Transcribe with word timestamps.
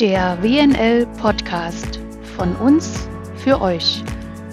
Der 0.00 0.40
WNL 0.44 1.06
Podcast 1.20 1.98
von 2.36 2.54
uns 2.54 3.08
für 3.34 3.60
euch. 3.60 4.04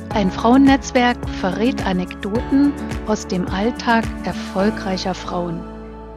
Ein 0.09 0.31
Frauennetzwerk 0.31 1.17
verrät 1.29 1.85
Anekdoten 1.85 2.73
aus 3.05 3.27
dem 3.27 3.47
Alltag 3.49 4.05
erfolgreicher 4.25 5.13
Frauen. 5.13 5.63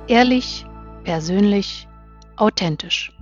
Ehrlich, 0.06 0.64
persönlich, 1.04 1.86
authentisch. 2.36 3.12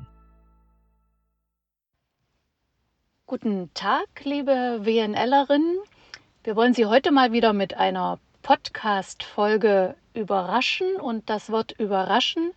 Guten 3.26 3.74
Tag, 3.74 4.06
liebe 4.22 4.78
WNLerinnen. 4.82 5.78
Wir 6.44 6.54
wollen 6.54 6.74
Sie 6.74 6.86
heute 6.86 7.10
mal 7.10 7.32
wieder 7.32 7.52
mit 7.52 7.74
einer 7.78 8.20
Podcast-Folge 8.42 9.96
überraschen 10.14 11.00
und 11.00 11.28
das 11.28 11.50
Wort 11.50 11.72
überraschen 11.72 12.52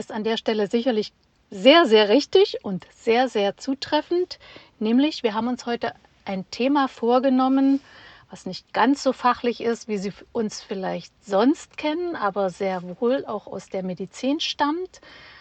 ist 0.00 0.10
an 0.10 0.24
der 0.24 0.38
Stelle 0.38 0.66
sicherlich 0.66 1.12
sehr, 1.50 1.86
sehr 1.86 2.08
richtig 2.08 2.64
und 2.64 2.86
sehr, 2.94 3.28
sehr 3.28 3.56
zutreffend. 3.56 4.38
Nämlich, 4.78 5.22
wir 5.22 5.34
haben 5.34 5.48
uns 5.48 5.66
heute 5.66 5.94
ein 6.24 6.48
Thema 6.50 6.88
vorgenommen, 6.88 7.80
was 8.30 8.46
nicht 8.46 8.72
ganz 8.72 9.02
so 9.02 9.12
fachlich 9.12 9.60
ist, 9.60 9.88
wie 9.88 9.98
Sie 9.98 10.12
uns 10.32 10.62
vielleicht 10.62 11.12
sonst 11.24 11.76
kennen, 11.76 12.14
aber 12.14 12.50
sehr 12.50 13.00
wohl 13.00 13.26
auch 13.26 13.48
aus 13.48 13.68
der 13.68 13.82
Medizin 13.82 14.38
stammt. 14.38 15.00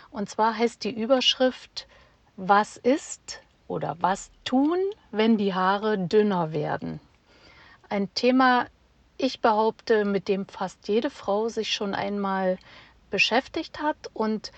Und 0.10 0.30
zwar 0.30 0.58
heißt 0.58 0.84
die 0.84 1.00
Überschrift, 1.00 1.88
was 2.36 2.78
ist 2.78 3.42
oder 3.68 3.98
was 4.00 4.32
tun, 4.44 4.80
wenn 5.12 5.38
die 5.38 5.54
Haare 5.54 6.00
dünner 6.00 6.52
werden? 6.52 7.00
Ein 7.90 8.12
Thema, 8.16 8.66
ich 9.18 9.42
behaupte, 9.42 10.06
mit 10.06 10.28
dem 10.28 10.48
fast 10.48 10.88
jede 10.88 11.12
Frau 11.12 11.50
sich 11.50 11.74
schon 11.74 11.94
einmal 11.94 12.58
beschäftigt 13.12 13.82
hat 13.82 14.10
und 14.14 14.52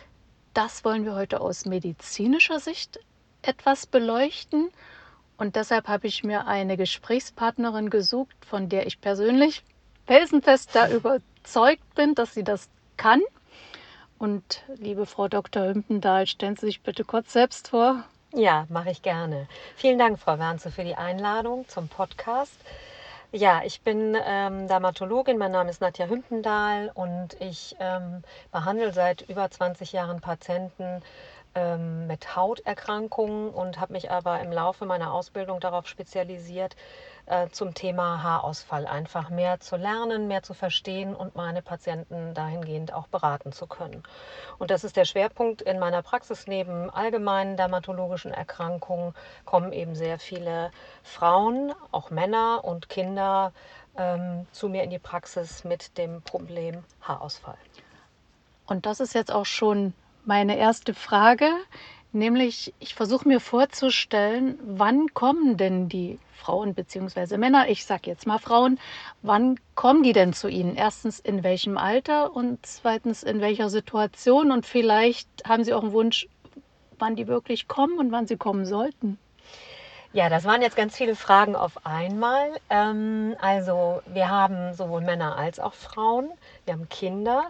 das 0.53 0.83
wollen 0.83 1.05
wir 1.05 1.15
heute 1.15 1.41
aus 1.41 1.65
medizinischer 1.65 2.59
Sicht 2.59 2.99
etwas 3.41 3.85
beleuchten. 3.85 4.69
Und 5.37 5.55
deshalb 5.55 5.87
habe 5.87 6.07
ich 6.07 6.23
mir 6.23 6.45
eine 6.45 6.77
Gesprächspartnerin 6.77 7.89
gesucht, 7.89 8.35
von 8.45 8.69
der 8.69 8.85
ich 8.85 9.01
persönlich 9.01 9.63
felsenfest 10.05 10.75
da 10.75 10.89
überzeugt 10.91 11.95
bin, 11.95 12.15
dass 12.15 12.33
sie 12.33 12.43
das 12.43 12.69
kann. 12.97 13.21
Und 14.19 14.63
liebe 14.75 15.07
Frau 15.07 15.27
Dr. 15.27 15.63
Hümpendahl, 15.63 16.27
stellen 16.27 16.55
Sie 16.55 16.67
sich 16.67 16.81
bitte 16.81 17.03
kurz 17.03 17.33
selbst 17.33 17.69
vor. 17.69 18.03
Ja, 18.33 18.67
mache 18.69 18.91
ich 18.91 19.01
gerne. 19.01 19.47
Vielen 19.75 19.97
Dank, 19.97 20.19
Frau 20.19 20.37
Wernze, 20.37 20.69
für 20.69 20.83
die 20.83 20.95
Einladung 20.95 21.67
zum 21.67 21.87
Podcast. 21.87 22.53
Ja, 23.33 23.61
ich 23.63 23.81
bin 23.81 24.17
ähm, 24.25 24.67
Dermatologin, 24.67 25.37
mein 25.37 25.51
Name 25.51 25.69
ist 25.69 25.79
Nadja 25.81 26.05
Hümpendahl 26.07 26.91
und 26.93 27.33
ich 27.39 27.75
ähm, 27.79 28.23
behandle 28.51 28.91
seit 28.93 29.21
über 29.29 29.49
20 29.49 29.91
Jahren 29.93 30.19
Patienten 30.21 31.01
ähm, 31.55 32.07
mit 32.07 32.35
Hauterkrankungen 32.35 33.49
und 33.49 33.79
habe 33.79 33.93
mich 33.93 34.11
aber 34.11 34.39
im 34.39 34.51
Laufe 34.51 34.85
meiner 34.85 35.13
Ausbildung 35.13 35.59
darauf 35.59 35.87
spezialisiert, 35.87 36.75
äh, 37.25 37.49
zum 37.49 37.73
Thema 37.73 38.23
Haarausfall 38.23 38.87
einfach 38.87 39.29
mehr 39.29 39.59
zu 39.59 39.75
lernen, 39.75 40.27
mehr 40.27 40.43
zu 40.43 40.53
verstehen 40.53 41.15
und 41.15 41.35
meine 41.35 41.61
Patienten 41.61 42.33
dahingehend 42.33 42.93
auch 42.93 43.07
beraten 43.07 43.51
zu 43.51 43.67
können. 43.67 44.03
Und 44.59 44.71
das 44.71 44.83
ist 44.83 44.97
der 44.97 45.05
Schwerpunkt 45.05 45.61
in 45.61 45.79
meiner 45.79 46.01
Praxis. 46.01 46.47
Neben 46.47 46.89
allgemeinen 46.89 47.57
dermatologischen 47.57 48.31
Erkrankungen 48.31 49.13
kommen 49.45 49.71
eben 49.71 49.95
sehr 49.95 50.19
viele 50.19 50.71
Frauen, 51.03 51.73
auch 51.91 52.09
Männer 52.09 52.63
und 52.63 52.89
Kinder 52.89 53.51
ähm, 53.97 54.47
zu 54.51 54.69
mir 54.69 54.83
in 54.83 54.89
die 54.89 54.99
Praxis 54.99 55.63
mit 55.63 55.97
dem 55.97 56.21
Problem 56.21 56.83
Haarausfall. 57.01 57.57
Und 58.65 58.85
das 58.85 58.99
ist 58.99 59.13
jetzt 59.13 59.31
auch 59.31 59.45
schon 59.45 59.93
meine 60.25 60.57
erste 60.57 60.93
Frage. 60.93 61.49
Nämlich, 62.13 62.73
ich 62.79 62.93
versuche 62.93 63.27
mir 63.27 63.39
vorzustellen, 63.39 64.59
wann 64.63 65.13
kommen 65.13 65.55
denn 65.55 65.87
die 65.87 66.19
Frauen 66.33 66.73
bzw. 66.73 67.37
Männer, 67.37 67.69
ich 67.69 67.85
sage 67.85 68.09
jetzt 68.09 68.27
mal 68.27 68.39
Frauen, 68.39 68.79
wann 69.21 69.59
kommen 69.75 70.03
die 70.03 70.11
denn 70.11 70.33
zu 70.33 70.49
Ihnen? 70.49 70.75
Erstens, 70.75 71.19
in 71.19 71.43
welchem 71.43 71.77
Alter 71.77 72.35
und 72.35 72.65
zweitens, 72.65 73.23
in 73.23 73.39
welcher 73.39 73.69
Situation? 73.69 74.51
Und 74.51 74.65
vielleicht 74.65 75.29
haben 75.47 75.63
Sie 75.63 75.73
auch 75.73 75.83
einen 75.83 75.93
Wunsch, 75.93 76.27
wann 77.01 77.15
die 77.15 77.27
wirklich 77.27 77.67
kommen 77.67 77.97
und 77.97 78.11
wann 78.11 78.27
sie 78.27 78.37
kommen 78.37 78.65
sollten. 78.65 79.17
Ja, 80.13 80.27
das 80.29 80.43
waren 80.43 80.61
jetzt 80.61 80.75
ganz 80.75 80.95
viele 80.95 81.15
Fragen 81.15 81.55
auf 81.55 81.85
einmal. 81.85 82.51
Ähm, 82.69 83.35
also 83.39 84.01
wir 84.07 84.29
haben 84.29 84.73
sowohl 84.73 85.01
Männer 85.01 85.37
als 85.37 85.59
auch 85.59 85.73
Frauen, 85.73 86.29
wir 86.65 86.73
haben 86.73 86.89
Kinder. 86.89 87.45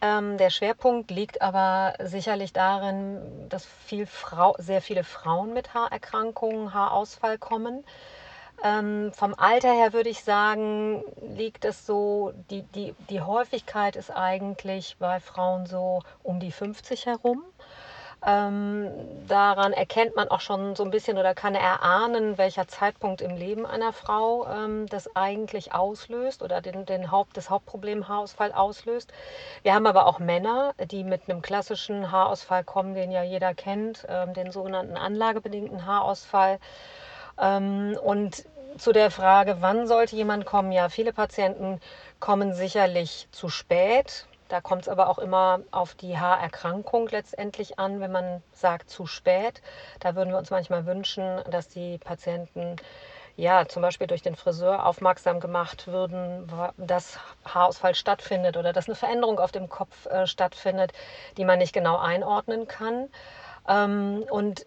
Ähm, 0.00 0.38
der 0.38 0.50
Schwerpunkt 0.50 1.10
liegt 1.10 1.42
aber 1.42 1.94
sicherlich 2.04 2.52
darin, 2.52 3.48
dass 3.48 3.64
viel 3.64 4.06
Frau, 4.06 4.54
sehr 4.58 4.80
viele 4.80 5.02
Frauen 5.02 5.52
mit 5.52 5.74
Haarerkrankungen, 5.74 6.72
Haarausfall 6.72 7.38
kommen. 7.38 7.84
Ähm, 8.62 9.12
vom 9.14 9.34
Alter 9.34 9.72
her 9.72 9.92
würde 9.92 10.08
ich 10.08 10.22
sagen, 10.24 11.02
liegt 11.20 11.64
es 11.64 11.86
so, 11.86 12.32
die, 12.50 12.62
die, 12.62 12.94
die 13.08 13.20
Häufigkeit 13.20 13.96
ist 13.96 14.10
eigentlich 14.10 14.96
bei 14.98 15.20
Frauen 15.20 15.66
so 15.66 16.02
um 16.22 16.40
die 16.40 16.52
50 16.52 17.06
herum. 17.06 17.42
Ähm, 18.26 18.90
daran 19.28 19.72
erkennt 19.72 20.16
man 20.16 20.28
auch 20.28 20.40
schon 20.40 20.74
so 20.74 20.82
ein 20.82 20.90
bisschen 20.90 21.18
oder 21.18 21.34
kann 21.34 21.54
erahnen, 21.54 22.36
welcher 22.36 22.66
Zeitpunkt 22.66 23.20
im 23.20 23.36
Leben 23.36 23.64
einer 23.64 23.92
Frau 23.92 24.44
ähm, 24.48 24.86
das 24.86 25.14
eigentlich 25.14 25.72
auslöst 25.72 26.42
oder 26.42 26.60
den, 26.60 26.84
den 26.84 27.12
Haupt, 27.12 27.36
das 27.36 27.48
Hauptproblem 27.48 28.08
Haarausfall 28.08 28.52
auslöst. 28.52 29.12
Wir 29.62 29.74
haben 29.74 29.86
aber 29.86 30.06
auch 30.06 30.18
Männer, 30.18 30.74
die 30.90 31.04
mit 31.04 31.28
einem 31.28 31.42
klassischen 31.42 32.10
Haarausfall 32.10 32.64
kommen, 32.64 32.94
den 32.94 33.12
ja 33.12 33.22
jeder 33.22 33.54
kennt, 33.54 34.04
ähm, 34.08 34.34
den 34.34 34.50
sogenannten 34.50 34.96
anlagebedingten 34.96 35.86
Haarausfall. 35.86 36.58
Ähm, 37.40 37.96
und 38.02 38.44
zu 38.78 38.92
der 38.92 39.12
Frage, 39.12 39.58
wann 39.60 39.86
sollte 39.86 40.16
jemand 40.16 40.44
kommen? 40.44 40.72
Ja, 40.72 40.88
viele 40.88 41.12
Patienten 41.12 41.80
kommen 42.18 42.52
sicherlich 42.52 43.28
zu 43.30 43.48
spät 43.48 44.26
da 44.48 44.60
kommt 44.60 44.82
es 44.82 44.88
aber 44.88 45.08
auch 45.08 45.18
immer 45.18 45.60
auf 45.70 45.94
die 45.94 46.18
Haarerkrankung 46.18 47.08
letztendlich 47.08 47.78
an, 47.78 48.00
wenn 48.00 48.12
man 48.12 48.42
sagt 48.52 48.90
zu 48.90 49.06
spät. 49.06 49.62
Da 50.00 50.14
würden 50.14 50.30
wir 50.30 50.38
uns 50.38 50.50
manchmal 50.50 50.86
wünschen, 50.86 51.40
dass 51.50 51.68
die 51.68 51.98
Patienten 51.98 52.76
ja, 53.36 53.68
zum 53.68 53.82
Beispiel 53.82 54.08
durch 54.08 54.22
den 54.22 54.34
Friseur 54.34 54.84
aufmerksam 54.84 55.38
gemacht 55.38 55.86
würden, 55.86 56.50
dass 56.76 57.20
Haarausfall 57.44 57.94
stattfindet 57.94 58.56
oder 58.56 58.72
dass 58.72 58.88
eine 58.88 58.96
Veränderung 58.96 59.38
auf 59.38 59.52
dem 59.52 59.68
Kopf 59.68 60.06
äh, 60.06 60.26
stattfindet, 60.26 60.92
die 61.36 61.44
man 61.44 61.60
nicht 61.60 61.72
genau 61.72 61.98
einordnen 61.98 62.66
kann. 62.66 63.08
Ähm, 63.68 64.24
und 64.28 64.66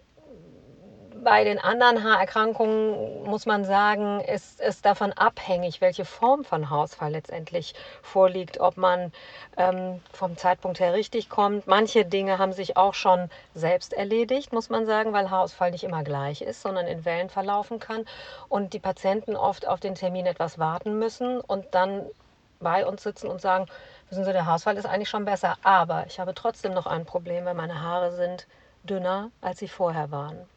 bei 1.22 1.44
den 1.44 1.58
anderen 1.58 2.02
Haarerkrankungen 2.02 3.22
muss 3.24 3.46
man 3.46 3.64
sagen, 3.64 4.20
ist 4.20 4.60
es 4.60 4.82
davon 4.82 5.12
abhängig, 5.12 5.80
welche 5.80 6.04
Form 6.04 6.44
von 6.44 6.68
Haarausfall 6.68 7.12
letztendlich 7.12 7.74
vorliegt, 8.02 8.58
ob 8.60 8.76
man 8.76 9.12
ähm, 9.56 10.00
vom 10.12 10.36
Zeitpunkt 10.36 10.80
her 10.80 10.92
richtig 10.92 11.28
kommt. 11.28 11.66
Manche 11.66 12.04
Dinge 12.04 12.38
haben 12.38 12.52
sich 12.52 12.76
auch 12.76 12.94
schon 12.94 13.30
selbst 13.54 13.92
erledigt, 13.92 14.52
muss 14.52 14.68
man 14.68 14.84
sagen, 14.86 15.12
weil 15.12 15.30
Haarausfall 15.30 15.70
nicht 15.70 15.84
immer 15.84 16.02
gleich 16.02 16.42
ist, 16.42 16.62
sondern 16.62 16.86
in 16.86 17.04
Wellen 17.04 17.30
verlaufen 17.30 17.78
kann 17.78 18.04
und 18.48 18.72
die 18.72 18.80
Patienten 18.80 19.36
oft 19.36 19.66
auf 19.66 19.80
den 19.80 19.94
Termin 19.94 20.26
etwas 20.26 20.58
warten 20.58 20.98
müssen 20.98 21.40
und 21.40 21.66
dann 21.72 22.04
bei 22.58 22.86
uns 22.86 23.02
sitzen 23.02 23.28
und 23.28 23.40
sagen, 23.40 23.66
wissen 24.08 24.24
Sie, 24.24 24.32
der 24.32 24.46
Haarausfall 24.46 24.76
ist 24.76 24.86
eigentlich 24.86 25.08
schon 25.08 25.24
besser, 25.24 25.56
aber 25.62 26.04
ich 26.06 26.18
habe 26.18 26.34
trotzdem 26.34 26.74
noch 26.74 26.86
ein 26.86 27.04
Problem, 27.04 27.44
weil 27.44 27.54
meine 27.54 27.80
Haare 27.80 28.12
sind 28.12 28.46
dünner, 28.84 29.30
als 29.40 29.58
sie 29.60 29.68
vorher 29.68 30.10
waren. 30.10 30.48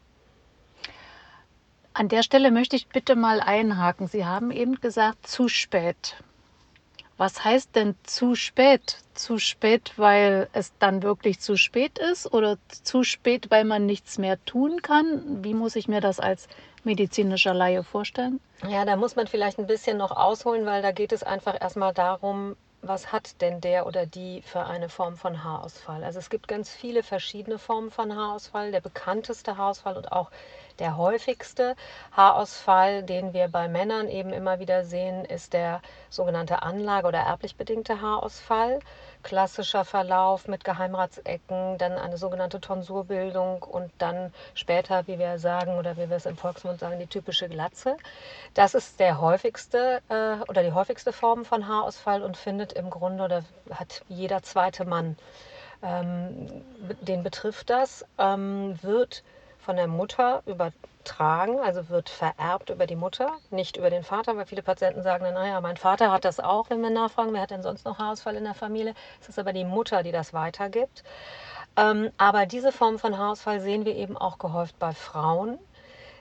An 1.98 2.10
der 2.10 2.22
Stelle 2.22 2.50
möchte 2.50 2.76
ich 2.76 2.88
bitte 2.88 3.16
mal 3.16 3.40
einhaken. 3.40 4.06
Sie 4.06 4.26
haben 4.26 4.50
eben 4.50 4.82
gesagt, 4.82 5.26
zu 5.26 5.48
spät. 5.48 6.16
Was 7.16 7.42
heißt 7.42 7.74
denn 7.74 7.94
zu 8.02 8.34
spät? 8.34 8.98
Zu 9.14 9.38
spät, 9.38 9.94
weil 9.96 10.50
es 10.52 10.74
dann 10.78 11.02
wirklich 11.02 11.40
zu 11.40 11.56
spät 11.56 11.98
ist 11.98 12.30
oder 12.30 12.58
zu 12.68 13.02
spät, 13.02 13.50
weil 13.50 13.64
man 13.64 13.86
nichts 13.86 14.18
mehr 14.18 14.36
tun 14.44 14.82
kann? 14.82 15.42
Wie 15.42 15.54
muss 15.54 15.74
ich 15.74 15.88
mir 15.88 16.02
das 16.02 16.20
als 16.20 16.48
medizinischer 16.84 17.54
Laie 17.54 17.82
vorstellen? 17.82 18.40
Ja, 18.68 18.84
da 18.84 18.96
muss 18.96 19.16
man 19.16 19.26
vielleicht 19.26 19.58
ein 19.58 19.66
bisschen 19.66 19.96
noch 19.96 20.14
ausholen, 20.14 20.66
weil 20.66 20.82
da 20.82 20.92
geht 20.92 21.12
es 21.12 21.22
einfach 21.22 21.58
erstmal 21.58 21.94
darum, 21.94 22.56
was 22.82 23.10
hat 23.10 23.40
denn 23.40 23.62
der 23.62 23.86
oder 23.86 24.04
die 24.04 24.42
für 24.42 24.66
eine 24.66 24.90
Form 24.90 25.16
von 25.16 25.42
Haarausfall? 25.42 26.04
Also 26.04 26.18
es 26.18 26.28
gibt 26.28 26.46
ganz 26.46 26.68
viele 26.70 27.02
verschiedene 27.02 27.58
Formen 27.58 27.90
von 27.90 28.14
Haarausfall. 28.14 28.70
Der 28.70 28.82
bekannteste 28.82 29.56
Haarausfall 29.56 29.96
und 29.96 30.12
auch 30.12 30.30
der 30.78 30.96
häufigste 30.96 31.76
Haarausfall, 32.12 33.02
den 33.02 33.32
wir 33.32 33.48
bei 33.48 33.68
Männern 33.68 34.08
eben 34.08 34.32
immer 34.32 34.58
wieder 34.60 34.84
sehen, 34.84 35.24
ist 35.24 35.52
der 35.52 35.80
sogenannte 36.10 36.62
Anlage- 36.62 37.08
oder 37.08 37.20
erblich 37.20 37.56
bedingte 37.56 38.00
Haarausfall. 38.00 38.80
Klassischer 39.22 39.84
Verlauf 39.84 40.46
mit 40.46 40.64
Geheimratsecken, 40.64 41.78
dann 41.78 41.92
eine 41.98 42.16
sogenannte 42.16 42.60
Tonsurbildung 42.60 43.62
und 43.62 43.90
dann 43.98 44.32
später, 44.54 45.06
wie 45.08 45.18
wir 45.18 45.38
sagen 45.38 45.78
oder 45.78 45.96
wie 45.96 46.08
wir 46.08 46.16
es 46.16 46.26
im 46.26 46.36
Volksmund 46.36 46.78
sagen, 46.78 46.98
die 46.98 47.06
typische 47.08 47.48
Glatze. 47.48 47.96
Das 48.54 48.74
ist 48.74 49.00
der 49.00 49.20
häufigste 49.20 50.00
äh, 50.08 50.48
oder 50.48 50.62
die 50.62 50.72
häufigste 50.72 51.12
Form 51.12 51.44
von 51.44 51.66
Haarausfall 51.66 52.22
und 52.22 52.36
findet 52.36 52.72
im 52.74 52.90
Grunde 52.90 53.24
oder 53.24 53.42
hat 53.70 54.02
jeder 54.08 54.42
zweite 54.42 54.84
Mann 54.84 55.16
ähm, 55.82 56.64
den 57.00 57.22
betrifft 57.22 57.70
das, 57.70 58.04
ähm, 58.18 58.78
wird 58.82 59.22
von 59.66 59.74
der 59.74 59.88
Mutter 59.88 60.42
übertragen, 60.46 61.58
also 61.58 61.88
wird 61.88 62.08
vererbt 62.08 62.70
über 62.70 62.86
die 62.86 62.94
Mutter, 62.94 63.32
nicht 63.50 63.76
über 63.76 63.90
den 63.90 64.04
Vater, 64.04 64.36
weil 64.36 64.46
viele 64.46 64.62
Patienten 64.62 65.02
sagen, 65.02 65.24
naja, 65.34 65.60
mein 65.60 65.76
Vater 65.76 66.12
hat 66.12 66.24
das 66.24 66.38
auch, 66.38 66.70
wenn 66.70 66.80
wir 66.82 66.90
nachfragen, 66.90 67.32
wer 67.32 67.42
hat 67.42 67.50
denn 67.50 67.64
sonst 67.64 67.84
noch 67.84 67.98
Haarausfall 67.98 68.36
in 68.36 68.44
der 68.44 68.54
Familie? 68.54 68.94
Es 69.20 69.28
ist 69.28 69.40
aber 69.40 69.52
die 69.52 69.64
Mutter, 69.64 70.04
die 70.04 70.12
das 70.12 70.32
weitergibt. 70.32 71.02
Ähm, 71.76 72.12
aber 72.16 72.46
diese 72.46 72.70
Form 72.70 73.00
von 73.00 73.18
Haarausfall 73.18 73.58
sehen 73.58 73.84
wir 73.84 73.96
eben 73.96 74.16
auch 74.16 74.38
gehäuft 74.38 74.78
bei 74.78 74.92
Frauen. 74.92 75.58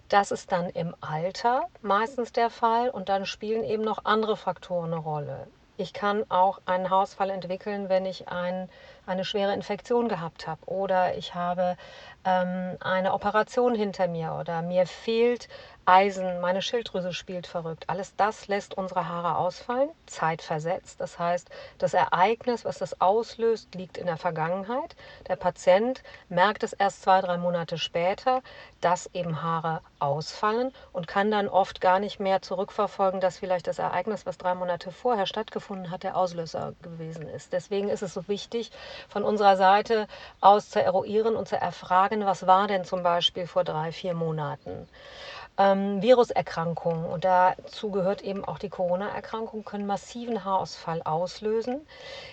Das 0.09 0.31
ist 0.31 0.51
dann 0.51 0.71
im 0.71 0.95
Alter 0.99 1.67
meistens 1.83 2.31
der 2.31 2.49
Fall 2.49 2.89
und 2.89 3.09
dann 3.09 3.27
spielen 3.27 3.63
eben 3.63 3.83
noch 3.83 4.05
andere 4.05 4.37
Faktoren 4.37 4.91
eine 4.91 5.01
Rolle. 5.01 5.45
Ich 5.77 5.91
kann 5.93 6.23
auch 6.29 6.61
einen 6.65 6.89
Haarausfall 6.89 7.29
entwickeln, 7.29 7.89
wenn 7.89 8.05
ich 8.05 8.29
ein, 8.29 8.69
eine 9.05 9.25
schwere 9.25 9.53
Infektion 9.53 10.07
gehabt 10.07 10.47
habe 10.47 10.65
oder 10.67 11.17
ich 11.17 11.35
habe 11.35 11.75
ähm, 12.23 12.77
eine 12.79 13.13
Operation 13.13 13.75
hinter 13.75 14.07
mir 14.07 14.37
oder 14.39 14.61
mir 14.61 14.87
fehlt 14.87 15.49
Eisen, 15.87 16.41
meine 16.41 16.63
Schilddrüse 16.63 17.13
spielt 17.13 17.45
verrückt. 17.45 17.83
Alles 17.87 18.15
das 18.15 18.47
lässt 18.47 18.75
unsere 18.75 19.07
Haare 19.07 19.37
ausfallen, 19.37 19.89
zeitversetzt. 20.07 20.99
Das 20.99 21.19
heißt, 21.19 21.47
das 21.77 21.93
Ereignis, 21.93 22.65
was 22.65 22.79
das 22.79 22.99
auslöst, 23.01 23.75
liegt 23.75 23.99
in 23.99 24.07
der 24.07 24.17
Vergangenheit. 24.17 24.95
Der 25.27 25.35
Patient 25.35 26.01
merkt 26.27 26.63
es 26.63 26.73
erst 26.73 27.03
zwei, 27.03 27.21
drei 27.21 27.37
Monate 27.37 27.77
später, 27.77 28.41
dass 28.81 29.11
eben 29.13 29.43
Haare 29.43 29.81
ausfallen 29.99 30.73
und 30.91 31.07
kann 31.07 31.29
dann 31.29 31.47
oft 31.47 31.81
gar 31.81 31.99
nicht 31.99 32.19
mehr 32.19 32.41
zurückverfolgen, 32.41 33.21
dass 33.21 33.37
vielleicht 33.37 33.67
das 33.67 33.77
Ereignis, 33.77 34.25
was 34.25 34.39
drei 34.39 34.55
Monate 34.55 34.91
vorher 34.91 35.27
stattgefunden 35.27 35.91
hat, 35.91 36.01
der 36.01 36.17
Auslöser 36.17 36.73
gewesen 36.81 37.29
ist. 37.29 37.53
Deswegen 37.53 37.89
ist 37.89 38.01
es 38.01 38.15
so 38.15 38.27
wichtig, 38.27 38.71
von 39.07 39.21
unserer 39.21 39.55
Seite 39.55 40.07
aus 40.41 40.71
zu 40.71 40.81
eruieren 40.81 41.35
und 41.35 41.47
zu 41.47 41.57
erfragen, 41.57 42.25
was 42.25 42.47
war 42.47 42.67
denn 42.67 42.85
zum 42.85 43.03
Beispiel 43.03 43.45
vor 43.45 43.63
drei, 43.63 43.91
vier 43.91 44.15
Monaten 44.15 44.89
ähm, 45.57 46.01
Viruserkrankungen 46.01 47.05
und 47.05 47.23
dazu 47.23 47.89
gehört 47.91 48.21
eben 48.21 48.43
auch 48.43 48.59
die 48.59 48.69
Corona-Erkrankung, 48.69 49.63
können 49.63 49.85
massiven 49.85 50.43
Haarausfall 50.43 51.01
auslösen. 51.03 51.85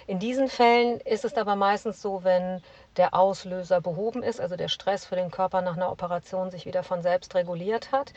In 0.06 0.18
diesen 0.18 0.48
Fällen 0.48 1.00
ist 1.00 1.24
es 1.24 1.34
aber 1.34 1.54
meistens 1.54 2.02
so, 2.02 2.24
wenn 2.24 2.62
der 2.96 3.14
Auslöser 3.14 3.80
behoben 3.80 4.22
ist, 4.22 4.40
also 4.40 4.56
der 4.56 4.68
Stress 4.68 5.06
für 5.06 5.16
den 5.16 5.30
Körper 5.30 5.62
nach 5.62 5.76
einer 5.76 5.90
Operation 5.90 6.50
sich 6.50 6.66
wieder 6.66 6.82
von 6.82 7.00
selbst 7.02 7.34
reguliert 7.34 7.92
hat, 7.92 8.12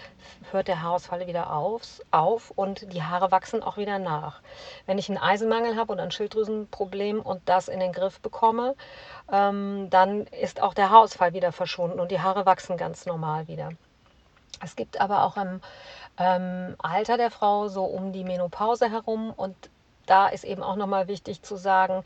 hört 0.51 0.67
der 0.67 0.81
Haarausfall 0.81 1.27
wieder 1.27 1.53
auf, 1.53 2.01
auf 2.11 2.51
und 2.51 2.91
die 2.91 3.03
Haare 3.03 3.31
wachsen 3.31 3.63
auch 3.63 3.77
wieder 3.77 3.99
nach. 3.99 4.41
Wenn 4.85 4.97
ich 4.97 5.07
einen 5.07 5.17
Eisenmangel 5.17 5.75
habe 5.77 5.93
oder 5.93 6.03
ein 6.03 6.11
Schilddrüsenproblem 6.11 7.21
und 7.21 7.47
das 7.47 7.67
in 7.67 7.79
den 7.79 7.93
Griff 7.93 8.19
bekomme, 8.19 8.75
ähm, 9.31 9.87
dann 9.91 10.27
ist 10.27 10.61
auch 10.61 10.73
der 10.73 10.89
Haarausfall 10.89 11.33
wieder 11.33 11.51
verschwunden 11.51 11.99
und 11.99 12.11
die 12.11 12.19
Haare 12.19 12.45
wachsen 12.45 12.75
ganz 12.75 13.05
normal 13.05 13.47
wieder. 13.47 13.69
Es 14.63 14.75
gibt 14.75 14.99
aber 15.01 15.23
auch 15.23 15.37
im 15.37 15.61
ähm, 16.17 16.75
Alter 16.79 17.17
der 17.17 17.31
Frau 17.31 17.67
so 17.67 17.83
um 17.83 18.11
die 18.11 18.23
Menopause 18.23 18.89
herum 18.89 19.31
und 19.35 19.55
da 20.05 20.27
ist 20.27 20.43
eben 20.43 20.61
auch 20.61 20.75
nochmal 20.75 21.07
wichtig 21.07 21.41
zu 21.41 21.55
sagen, 21.55 22.03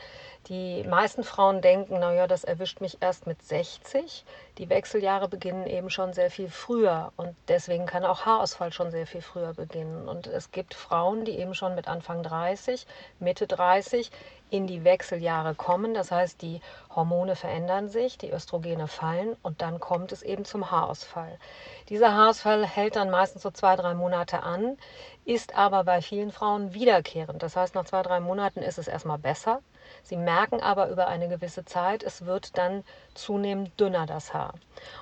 die 0.48 0.84
meisten 0.84 1.24
Frauen 1.24 1.62
denken, 1.62 2.00
naja, 2.00 2.28
das 2.28 2.44
erwischt 2.44 2.82
mich 2.82 2.98
erst 3.02 3.28
mit 3.28 3.42
60. 3.44 4.24
Die 4.60 4.70
Wechseljahre 4.70 5.30
beginnen 5.30 5.66
eben 5.68 5.90
schon 5.90 6.12
sehr 6.12 6.30
viel 6.30 6.50
früher 6.50 7.14
und 7.16 7.34
deswegen 7.48 7.86
kann 7.86 8.04
auch 8.04 8.26
Haarausfall 8.26 8.74
schon 8.74 8.92
sehr 8.92 9.08
viel 9.08 9.22
früher 9.22 9.54
beginnen. 9.54 10.10
Und 10.10 10.28
es 10.28 10.52
gibt 10.52 10.74
Frauen, 10.74 11.24
die 11.24 11.40
eben 11.40 11.56
schon 11.56 11.76
mit 11.76 11.88
Anfang 11.88 12.24
30, 12.24 12.86
Mitte 13.20 13.48
30 13.48 14.12
in 14.50 14.68
die 14.68 14.84
Wechseljahre 14.84 15.56
kommen. 15.56 15.94
Das 15.94 16.12
heißt, 16.12 16.42
die 16.42 16.60
Hormone 16.94 17.38
verändern 17.38 17.88
sich, 17.88 18.18
die 18.18 18.34
Östrogene 18.34 18.90
fallen 18.90 19.38
und 19.44 19.62
dann 19.62 19.80
kommt 19.80 20.12
es 20.12 20.24
eben 20.24 20.44
zum 20.44 20.70
Haarausfall. 20.70 21.40
Dieser 21.88 22.14
Haarausfall 22.14 22.66
hält 22.66 22.98
dann 22.98 23.10
meistens 23.10 23.44
so 23.44 23.52
zwei, 23.52 23.78
drei 23.78 23.94
Monate 23.94 24.44
an, 24.44 24.78
ist 25.24 25.56
aber 25.56 25.86
bei 25.86 26.02
vielen 26.02 26.34
Frauen 26.34 26.74
wiederkehrend. 26.74 27.42
Das 27.42 27.56
heißt, 27.56 27.76
nach 27.76 27.86
zwei, 27.86 28.02
drei 28.02 28.20
Monaten 28.20 28.60
ist 28.60 28.78
es 28.78 28.90
erstmal 28.90 29.20
besser. 29.20 29.62
Sie 30.04 30.18
merken 30.18 30.62
aber 30.62 30.90
über 30.90 31.08
eine 31.08 31.28
gewisse 31.28 31.66
Zeit, 31.66 32.04
es 32.04 32.26
wird 32.26 32.58
dann 32.58 32.84
zunehmend 33.14 33.80
dünner 33.80 34.06
das 34.06 34.34
Haar. 34.34 34.54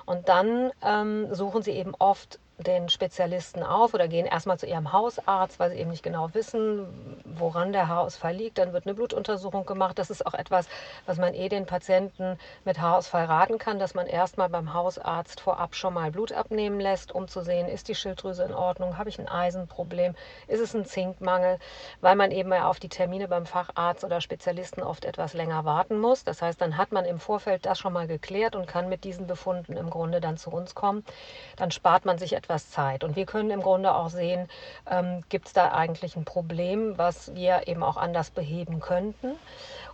Und 0.06 0.28
dann 0.28 0.70
ähm, 0.82 1.34
suchen 1.34 1.62
sie 1.62 1.72
eben 1.72 1.94
oft 1.98 2.38
den 2.58 2.88
Spezialisten 2.88 3.62
auf 3.62 3.94
oder 3.94 4.08
gehen 4.08 4.26
erstmal 4.26 4.58
zu 4.58 4.66
ihrem 4.66 4.92
Hausarzt, 4.92 5.60
weil 5.60 5.70
sie 5.70 5.76
eben 5.78 5.90
nicht 5.90 6.02
genau 6.02 6.34
wissen, 6.34 6.86
woran 7.24 7.72
der 7.72 7.86
Haarausfall 7.86 8.34
liegt. 8.34 8.58
Dann 8.58 8.72
wird 8.72 8.86
eine 8.86 8.94
Blutuntersuchung 8.94 9.64
gemacht. 9.64 9.98
Das 9.98 10.10
ist 10.10 10.26
auch 10.26 10.34
etwas, 10.34 10.66
was 11.06 11.18
man 11.18 11.34
eh 11.34 11.48
den 11.48 11.66
Patienten 11.66 12.36
mit 12.64 12.80
Haarausfall 12.80 13.26
raten 13.26 13.58
kann, 13.58 13.78
dass 13.78 13.94
man 13.94 14.06
erstmal 14.06 14.48
beim 14.48 14.74
Hausarzt 14.74 15.40
vorab 15.40 15.76
schon 15.76 15.94
mal 15.94 16.10
Blut 16.10 16.32
abnehmen 16.32 16.80
lässt, 16.80 17.12
um 17.12 17.28
zu 17.28 17.42
sehen, 17.42 17.68
ist 17.68 17.86
die 17.86 17.94
Schilddrüse 17.94 18.42
in 18.42 18.54
Ordnung, 18.54 18.98
habe 18.98 19.08
ich 19.08 19.20
ein 19.20 19.28
Eisenproblem, 19.28 20.16
ist 20.48 20.60
es 20.60 20.74
ein 20.74 20.84
Zinkmangel, 20.84 21.58
weil 22.00 22.16
man 22.16 22.32
eben 22.32 22.52
auf 22.52 22.80
die 22.80 22.88
Termine 22.88 23.28
beim 23.28 23.46
Facharzt 23.46 24.02
oder 24.02 24.20
Spezialisten 24.20 24.82
oft 24.82 25.04
etwas 25.04 25.32
länger 25.32 25.64
warten 25.64 26.00
muss. 26.00 26.24
Das 26.24 26.42
heißt, 26.42 26.60
dann 26.60 26.76
hat 26.76 26.90
man 26.90 27.04
im 27.04 27.20
Vorfeld 27.20 27.66
das 27.66 27.78
schon 27.78 27.92
mal 27.92 28.08
geklärt 28.08 28.56
und 28.56 28.66
kann 28.66 28.88
mit 28.88 29.04
diesen 29.04 29.28
Befunden 29.28 29.76
im 29.76 29.90
Grunde 29.90 30.20
dann 30.20 30.36
zu 30.38 30.50
uns 30.50 30.74
kommen. 30.74 31.04
Dann 31.56 31.70
spart 31.70 32.04
man 32.04 32.18
sich 32.18 32.32
etwas 32.32 32.47
etwas 32.48 32.70
Zeit. 32.70 33.04
Und 33.04 33.14
wir 33.14 33.26
können 33.26 33.50
im 33.50 33.60
Grunde 33.60 33.94
auch 33.94 34.08
sehen, 34.08 34.48
ähm, 34.90 35.22
gibt 35.28 35.48
es 35.48 35.52
da 35.52 35.72
eigentlich 35.72 36.16
ein 36.16 36.24
Problem, 36.24 36.96
was 36.96 37.34
wir 37.34 37.68
eben 37.68 37.82
auch 37.82 37.98
anders 37.98 38.30
beheben 38.30 38.80
könnten. 38.80 39.34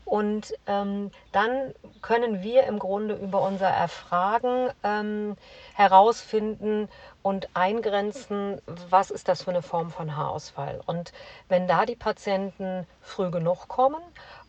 Und 0.05 0.55
ähm, 0.67 1.11
dann 1.33 1.75
können 2.03 2.43
wir 2.43 2.65
im 2.65 2.79
Grunde 2.79 3.15
über 3.15 3.43
unser 3.43 3.69
Erfragen 3.69 4.69
ähm, 4.85 5.37
herausfinden 5.75 6.89
und 7.25 7.49
eingrenzen, 7.55 8.61
was 8.91 9.11
ist 9.11 9.29
das 9.29 9.45
für 9.45 9.51
eine 9.51 9.63
Form 9.63 9.91
von 9.91 10.15
Haarausfall. 10.15 10.83
Und 10.85 11.15
wenn 11.49 11.67
da 11.67 11.87
die 11.87 11.97
Patienten 11.97 12.87
früh 13.01 13.31
genug 13.31 13.67
kommen 13.67 14.03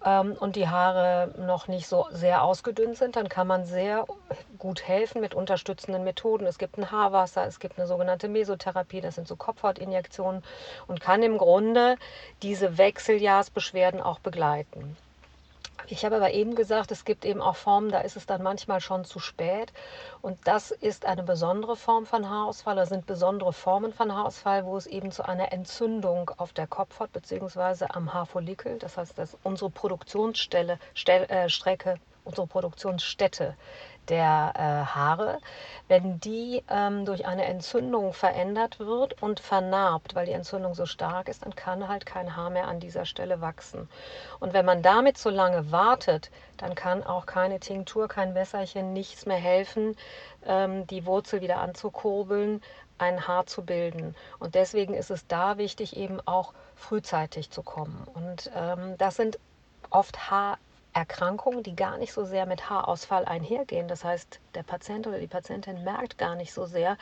ähm, 0.03 0.33
und 0.37 0.57
die 0.57 0.67
Haare 0.67 1.33
noch 1.37 1.69
nicht 1.69 1.87
so 1.87 2.05
sehr 2.11 2.43
ausgedünnt 2.43 2.97
sind, 2.97 3.15
dann 3.15 3.29
kann 3.29 3.47
man 3.47 3.63
sehr 3.63 4.05
gut 4.59 4.85
helfen 4.85 5.21
mit 5.21 5.33
unterstützenden 5.33 6.03
Methoden. 6.03 6.45
Es 6.45 6.57
gibt 6.57 6.77
ein 6.77 6.91
Haarwasser, 6.91 7.47
es 7.47 7.61
gibt 7.61 7.79
eine 7.79 7.87
sogenannte 7.87 8.27
Mesotherapie, 8.27 8.99
das 8.99 9.15
sind 9.15 9.29
so 9.29 9.37
Kopfhautinjektionen 9.37 10.43
und 10.85 10.99
kann 10.99 11.23
im 11.23 11.37
Grunde 11.37 11.95
diese 12.41 12.77
Wechseljahrsbeschwerden 12.77 14.01
auch 14.01 14.19
begleiten. 14.19 14.97
Ich 15.87 16.03
habe 16.03 16.15
aber 16.15 16.31
eben 16.31 16.55
gesagt, 16.55 16.91
es 16.91 17.05
gibt 17.05 17.25
eben 17.25 17.41
auch 17.41 17.55
Formen, 17.55 17.91
da 17.91 17.99
ist 17.99 18.15
es 18.15 18.25
dann 18.25 18.41
manchmal 18.41 18.81
schon 18.81 19.05
zu 19.05 19.19
spät. 19.19 19.71
Und 20.21 20.39
das 20.47 20.71
ist 20.71 21.05
eine 21.05 21.23
besondere 21.23 21.75
Form 21.75 22.05
von 22.05 22.29
Haarausfall, 22.29 22.75
das 22.75 22.89
sind 22.89 23.05
besondere 23.05 23.53
Formen 23.53 23.93
von 23.93 24.13
Haarausfall, 24.13 24.65
wo 24.65 24.77
es 24.77 24.87
eben 24.87 25.11
zu 25.11 25.23
einer 25.27 25.51
Entzündung 25.51 26.31
auf 26.37 26.53
der 26.53 26.67
Kopfhaut 26.67 27.11
bzw. 27.11 27.85
am 27.89 28.13
Haarfollikel, 28.13 28.79
das 28.79 28.97
heißt, 28.97 29.17
dass 29.17 29.37
unsere 29.43 29.69
Produktionsstelle, 29.69 30.79
Stell, 30.93 31.23
äh, 31.25 31.49
Strecke, 31.49 31.99
unsere 32.23 32.47
Produktionsstätte 32.47 33.55
der 34.09 34.53
äh, 34.55 34.85
Haare, 34.85 35.39
wenn 35.87 36.19
die 36.19 36.63
ähm, 36.69 37.05
durch 37.05 37.25
eine 37.25 37.45
Entzündung 37.45 38.13
verändert 38.13 38.79
wird 38.79 39.21
und 39.21 39.39
vernarbt, 39.39 40.15
weil 40.15 40.25
die 40.25 40.31
Entzündung 40.31 40.73
so 40.73 40.85
stark 40.85 41.29
ist, 41.29 41.43
dann 41.45 41.55
kann 41.55 41.87
halt 41.87 42.05
kein 42.05 42.35
Haar 42.35 42.49
mehr 42.49 42.67
an 42.67 42.79
dieser 42.79 43.05
Stelle 43.05 43.41
wachsen. 43.41 43.89
Und 44.39 44.53
wenn 44.53 44.65
man 44.65 44.81
damit 44.81 45.17
so 45.17 45.29
lange 45.29 45.71
wartet, 45.71 46.31
dann 46.57 46.75
kann 46.75 47.03
auch 47.03 47.25
keine 47.25 47.59
Tinktur, 47.59 48.07
kein 48.07 48.35
Wässerchen, 48.35 48.93
nichts 48.93 49.25
mehr 49.25 49.37
helfen, 49.37 49.95
ähm, 50.45 50.87
die 50.87 51.05
Wurzel 51.05 51.41
wieder 51.41 51.57
anzukurbeln, 51.57 52.61
ein 52.97 53.27
Haar 53.27 53.45
zu 53.45 53.63
bilden. 53.63 54.15
Und 54.39 54.55
deswegen 54.55 54.93
ist 54.93 55.11
es 55.11 55.27
da 55.27 55.57
wichtig, 55.57 55.97
eben 55.97 56.19
auch 56.25 56.53
frühzeitig 56.75 57.51
zu 57.51 57.61
kommen. 57.61 58.07
Und 58.13 58.51
ähm, 58.55 58.97
das 58.97 59.15
sind 59.15 59.37
oft 59.89 60.29
Haar 60.29 60.57
Erkrankungen, 60.95 61.61
die 61.61 61.75
gar 61.75 61.97
nicht 61.97 62.13
so 62.13 62.23
sehr 62.23 62.45
mit 62.45 62.69
Haarausfall 62.69 63.25
einhergehen. 63.25 63.89
Das 63.89 64.05
heißt, 64.05 64.39
der 64.55 64.63
Patient 64.63 65.05
oder 65.05 65.19
die 65.19 65.27
Patientin 65.27 65.83
merkt 65.83 66.17
gar 66.17 66.35
nicht 66.35 66.53
so 66.53 66.65
sehr, 66.65 66.97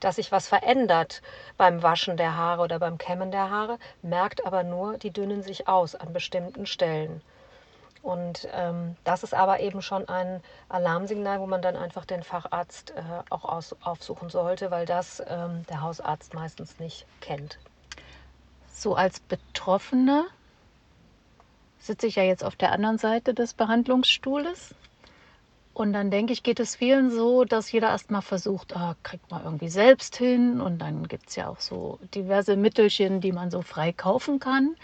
dass 0.00 0.16
sich 0.16 0.30
was 0.30 0.46
verändert 0.46 1.22
beim 1.56 1.82
Waschen 1.82 2.18
der 2.18 2.36
Haare 2.36 2.62
oder 2.62 2.78
beim 2.78 2.98
Kämmen 2.98 3.30
der 3.30 3.48
Haare, 3.50 3.78
merkt 4.02 4.44
aber 4.44 4.64
nur, 4.64 4.98
die 4.98 5.10
dünnen 5.10 5.42
sich 5.42 5.66
aus 5.66 5.94
an 5.94 6.12
bestimmten 6.12 6.66
Stellen. 6.66 7.22
Und 8.02 8.46
ähm, 8.52 8.96
das 9.04 9.22
ist 9.22 9.32
aber 9.32 9.60
eben 9.60 9.80
schon 9.80 10.06
ein 10.08 10.42
Alarmsignal, 10.68 11.40
wo 11.40 11.46
man 11.46 11.62
dann 11.62 11.74
einfach 11.74 12.04
den 12.04 12.22
Facharzt 12.22 12.90
äh, 12.90 13.02
auch 13.30 13.44
aus, 13.44 13.74
aufsuchen 13.82 14.28
sollte, 14.28 14.70
weil 14.70 14.84
das 14.84 15.22
ähm, 15.26 15.64
der 15.70 15.80
Hausarzt 15.80 16.34
meistens 16.34 16.78
nicht 16.78 17.06
kennt. 17.20 17.58
So 18.70 18.94
als 18.94 19.20
Betroffene 19.20 20.26
sitze 21.78 22.06
ich 22.06 22.16
ja 22.16 22.22
jetzt 22.22 22.44
auf 22.44 22.56
der 22.56 22.72
anderen 22.72 22.98
Seite 22.98 23.34
des 23.34 23.54
Behandlungsstuhles. 23.54 24.74
Und 25.74 25.92
dann 25.92 26.10
denke 26.10 26.32
ich, 26.32 26.42
geht 26.42 26.58
es 26.58 26.74
vielen 26.74 27.10
so, 27.10 27.44
dass 27.44 27.70
jeder 27.70 27.90
erstmal 27.90 28.22
versucht, 28.22 28.76
ah, 28.76 28.96
kriegt 29.04 29.30
man 29.30 29.44
irgendwie 29.44 29.68
selbst 29.68 30.16
hin. 30.16 30.60
Und 30.60 30.78
dann 30.78 31.06
gibt 31.06 31.28
es 31.28 31.36
ja 31.36 31.48
auch 31.48 31.60
so 31.60 32.00
diverse 32.14 32.56
Mittelchen, 32.56 33.20
die 33.20 33.30
man 33.30 33.50
so 33.50 33.62
frei 33.62 33.92
kaufen 33.92 34.40
kann. 34.40 34.74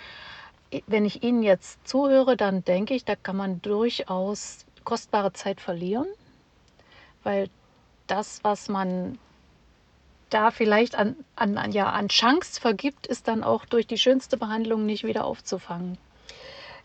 Wenn 0.86 1.04
ich 1.04 1.22
Ihnen 1.22 1.42
jetzt 1.42 1.86
zuhöre, 1.86 2.36
dann 2.36 2.64
denke 2.64 2.94
ich, 2.94 3.04
da 3.04 3.16
kann 3.16 3.36
man 3.36 3.60
durchaus 3.60 4.66
kostbare 4.84 5.32
Zeit 5.32 5.60
verlieren, 5.60 6.06
weil 7.22 7.48
das, 8.06 8.44
was 8.44 8.68
man 8.68 9.18
da 10.30 10.50
vielleicht 10.50 10.94
an, 10.94 11.16
an, 11.36 11.72
ja, 11.72 11.90
an 11.90 12.08
Chance 12.08 12.60
vergibt, 12.60 13.06
ist 13.06 13.28
dann 13.28 13.44
auch 13.44 13.64
durch 13.64 13.86
die 13.86 13.98
schönste 13.98 14.36
Behandlung 14.36 14.84
nicht 14.86 15.04
wieder 15.04 15.24
aufzufangen. 15.24 15.98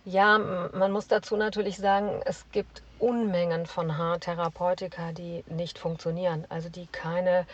Ja, 0.06 0.38
man 0.38 0.92
muss 0.92 1.08
dazu 1.08 1.36
natürlich 1.36 1.78
sagen, 1.78 2.22
es 2.26 2.46
gibt 2.52 2.82
Unmengen 3.00 3.66
von 3.66 3.98
Haartherapeutika, 3.98 5.12
die 5.12 5.44
nicht 5.48 5.78
funktionieren, 5.78 6.46
also 6.50 6.70
die 6.70 6.88
keine 6.88 7.46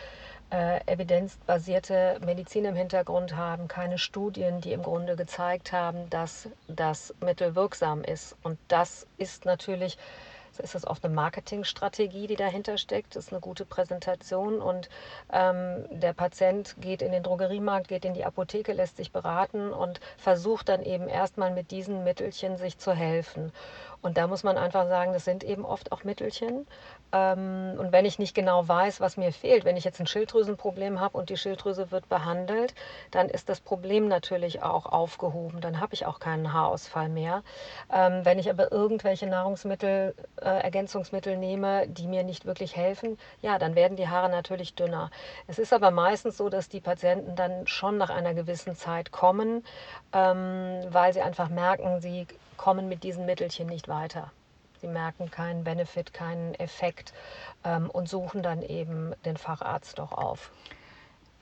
äh, 0.50 0.80
evidenzbasierte 0.86 2.20
Medizin 2.24 2.64
im 2.64 2.76
Hintergrund 2.76 3.34
haben, 3.36 3.68
keine 3.68 3.98
Studien, 3.98 4.60
die 4.60 4.72
im 4.72 4.82
Grunde 4.82 5.16
gezeigt 5.16 5.72
haben, 5.72 6.08
dass 6.10 6.48
das 6.68 7.14
Mittel 7.20 7.54
wirksam 7.56 8.04
ist. 8.04 8.36
Und 8.42 8.58
das 8.68 9.06
ist 9.18 9.44
natürlich 9.44 9.98
ist 10.60 10.74
das 10.74 10.86
oft 10.86 11.04
eine 11.04 11.14
Marketingstrategie, 11.14 12.26
die 12.26 12.36
dahinter 12.36 12.78
steckt. 12.78 13.16
Ist 13.16 13.32
eine 13.32 13.40
gute 13.40 13.64
Präsentation 13.64 14.60
und 14.60 14.88
ähm, 15.32 15.84
der 15.90 16.12
Patient 16.12 16.74
geht 16.80 17.02
in 17.02 17.12
den 17.12 17.22
Drogeriemarkt, 17.22 17.88
geht 17.88 18.04
in 18.04 18.14
die 18.14 18.24
Apotheke, 18.24 18.72
lässt 18.72 18.96
sich 18.96 19.12
beraten 19.12 19.72
und 19.72 20.00
versucht 20.16 20.68
dann 20.68 20.82
eben 20.82 21.08
erstmal 21.08 21.50
mit 21.50 21.70
diesen 21.70 22.04
Mittelchen 22.04 22.56
sich 22.56 22.78
zu 22.78 22.92
helfen. 22.92 23.52
Und 24.02 24.18
da 24.18 24.26
muss 24.26 24.44
man 24.44 24.56
einfach 24.56 24.86
sagen, 24.88 25.12
das 25.12 25.24
sind 25.24 25.42
eben 25.42 25.64
oft 25.64 25.90
auch 25.90 26.04
Mittelchen. 26.04 26.66
Ähm, 27.12 27.74
und 27.78 27.92
wenn 27.92 28.04
ich 28.04 28.18
nicht 28.18 28.34
genau 28.34 28.66
weiß, 28.68 29.00
was 29.00 29.16
mir 29.16 29.32
fehlt, 29.32 29.64
wenn 29.64 29.76
ich 29.76 29.84
jetzt 29.84 30.00
ein 30.00 30.06
Schilddrüsenproblem 30.06 31.00
habe 31.00 31.18
und 31.18 31.30
die 31.30 31.36
Schilddrüse 31.36 31.90
wird 31.90 32.08
behandelt, 32.08 32.74
dann 33.10 33.28
ist 33.28 33.48
das 33.48 33.60
Problem 33.60 34.06
natürlich 34.06 34.62
auch 34.62 34.86
aufgehoben. 34.86 35.60
Dann 35.60 35.80
habe 35.80 35.94
ich 35.94 36.06
auch 36.06 36.20
keinen 36.20 36.52
Haarausfall 36.52 37.08
mehr. 37.08 37.42
Ähm, 37.92 38.24
wenn 38.24 38.38
ich 38.38 38.50
aber 38.50 38.70
irgendwelche 38.70 39.26
Nahrungsmittel, 39.26 40.14
äh, 40.46 40.60
Ergänzungsmittel 40.60 41.36
nehme, 41.36 41.88
die 41.88 42.06
mir 42.06 42.22
nicht 42.22 42.46
wirklich 42.46 42.76
helfen, 42.76 43.18
ja, 43.42 43.58
dann 43.58 43.74
werden 43.74 43.96
die 43.96 44.08
Haare 44.08 44.30
natürlich 44.30 44.74
dünner. 44.74 45.10
Es 45.48 45.58
ist 45.58 45.72
aber 45.72 45.90
meistens 45.90 46.36
so, 46.36 46.48
dass 46.48 46.68
die 46.68 46.80
Patienten 46.80 47.34
dann 47.34 47.66
schon 47.66 47.98
nach 47.98 48.10
einer 48.10 48.32
gewissen 48.32 48.76
Zeit 48.76 49.10
kommen, 49.10 49.64
ähm, 50.12 50.80
weil 50.88 51.12
sie 51.12 51.20
einfach 51.20 51.48
merken, 51.48 52.00
sie 52.00 52.28
kommen 52.56 52.88
mit 52.88 53.02
diesen 53.02 53.26
Mittelchen 53.26 53.66
nicht 53.66 53.88
weiter. 53.88 54.30
Sie 54.80 54.86
merken 54.86 55.30
keinen 55.30 55.64
Benefit, 55.64 56.14
keinen 56.14 56.54
Effekt 56.54 57.12
ähm, 57.64 57.90
und 57.90 58.08
suchen 58.08 58.42
dann 58.42 58.62
eben 58.62 59.14
den 59.24 59.36
Facharzt 59.36 59.98
doch 59.98 60.12
auf. 60.12 60.52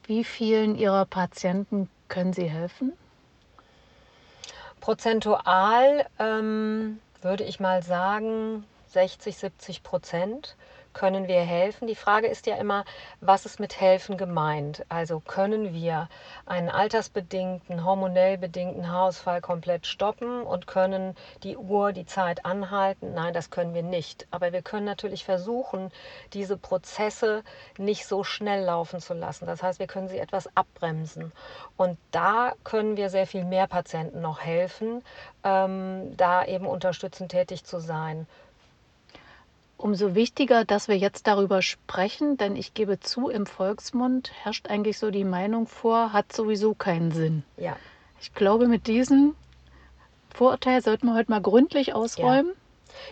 Wie 0.06 0.24
vielen 0.24 0.76
Ihrer 0.76 1.04
Patienten 1.04 1.90
können 2.08 2.32
Sie 2.32 2.48
helfen? 2.48 2.94
Prozentual 4.80 6.06
ähm, 6.18 7.00
würde 7.22 7.44
ich 7.44 7.60
mal 7.60 7.82
sagen 7.82 8.64
60, 8.94 9.36
70 9.36 9.82
Prozent 9.82 10.56
können 10.94 11.26
wir 11.26 11.40
helfen? 11.40 11.88
Die 11.88 11.96
Frage 11.96 12.28
ist 12.28 12.46
ja 12.46 12.56
immer, 12.56 12.84
was 13.20 13.44
ist 13.44 13.60
mit 13.60 13.80
helfen 13.80 14.16
gemeint? 14.16 14.86
Also 14.88 15.20
können 15.20 15.74
wir 15.74 16.08
einen 16.46 16.70
altersbedingten, 16.70 17.84
hormonell 17.84 18.38
bedingten 18.38 18.90
Haarausfall 18.90 19.40
komplett 19.40 19.86
stoppen 19.86 20.42
und 20.42 20.66
können 20.66 21.16
die 21.42 21.56
Uhr, 21.56 21.92
die 21.92 22.06
Zeit 22.06 22.46
anhalten? 22.46 23.12
Nein, 23.12 23.34
das 23.34 23.50
können 23.50 23.74
wir 23.74 23.82
nicht. 23.82 24.26
Aber 24.30 24.52
wir 24.52 24.62
können 24.62 24.86
natürlich 24.86 25.24
versuchen, 25.24 25.90
diese 26.32 26.56
Prozesse 26.56 27.42
nicht 27.76 28.06
so 28.06 28.22
schnell 28.22 28.64
laufen 28.64 29.00
zu 29.00 29.14
lassen. 29.14 29.46
Das 29.46 29.62
heißt, 29.62 29.80
wir 29.80 29.88
können 29.88 30.08
sie 30.08 30.18
etwas 30.18 30.48
abbremsen. 30.56 31.32
Und 31.76 31.98
da 32.12 32.52
können 32.62 32.96
wir 32.96 33.10
sehr 33.10 33.26
viel 33.26 33.44
mehr 33.44 33.66
Patienten 33.66 34.20
noch 34.20 34.40
helfen, 34.40 35.02
ähm, 35.42 36.16
da 36.16 36.44
eben 36.44 36.66
unterstützend 36.66 37.32
tätig 37.32 37.64
zu 37.64 37.80
sein. 37.80 38.28
Umso 39.84 40.14
wichtiger, 40.14 40.64
dass 40.64 40.88
wir 40.88 40.96
jetzt 40.96 41.26
darüber 41.26 41.60
sprechen, 41.60 42.38
denn 42.38 42.56
ich 42.56 42.72
gebe 42.72 43.00
zu, 43.00 43.28
im 43.28 43.44
Volksmund 43.44 44.32
herrscht 44.42 44.68
eigentlich 44.68 44.98
so 44.98 45.10
die 45.10 45.24
Meinung 45.24 45.66
vor, 45.66 46.14
hat 46.14 46.32
sowieso 46.32 46.72
keinen 46.72 47.10
Sinn. 47.10 47.42
Ja. 47.58 47.76
Ich 48.18 48.32
glaube, 48.32 48.66
mit 48.66 48.86
diesem 48.86 49.34
Vorurteil 50.30 50.80
sollten 50.80 51.08
wir 51.08 51.14
heute 51.14 51.30
mal 51.30 51.42
gründlich 51.42 51.92
ausräumen. 51.92 52.46
Ja. 52.46 52.63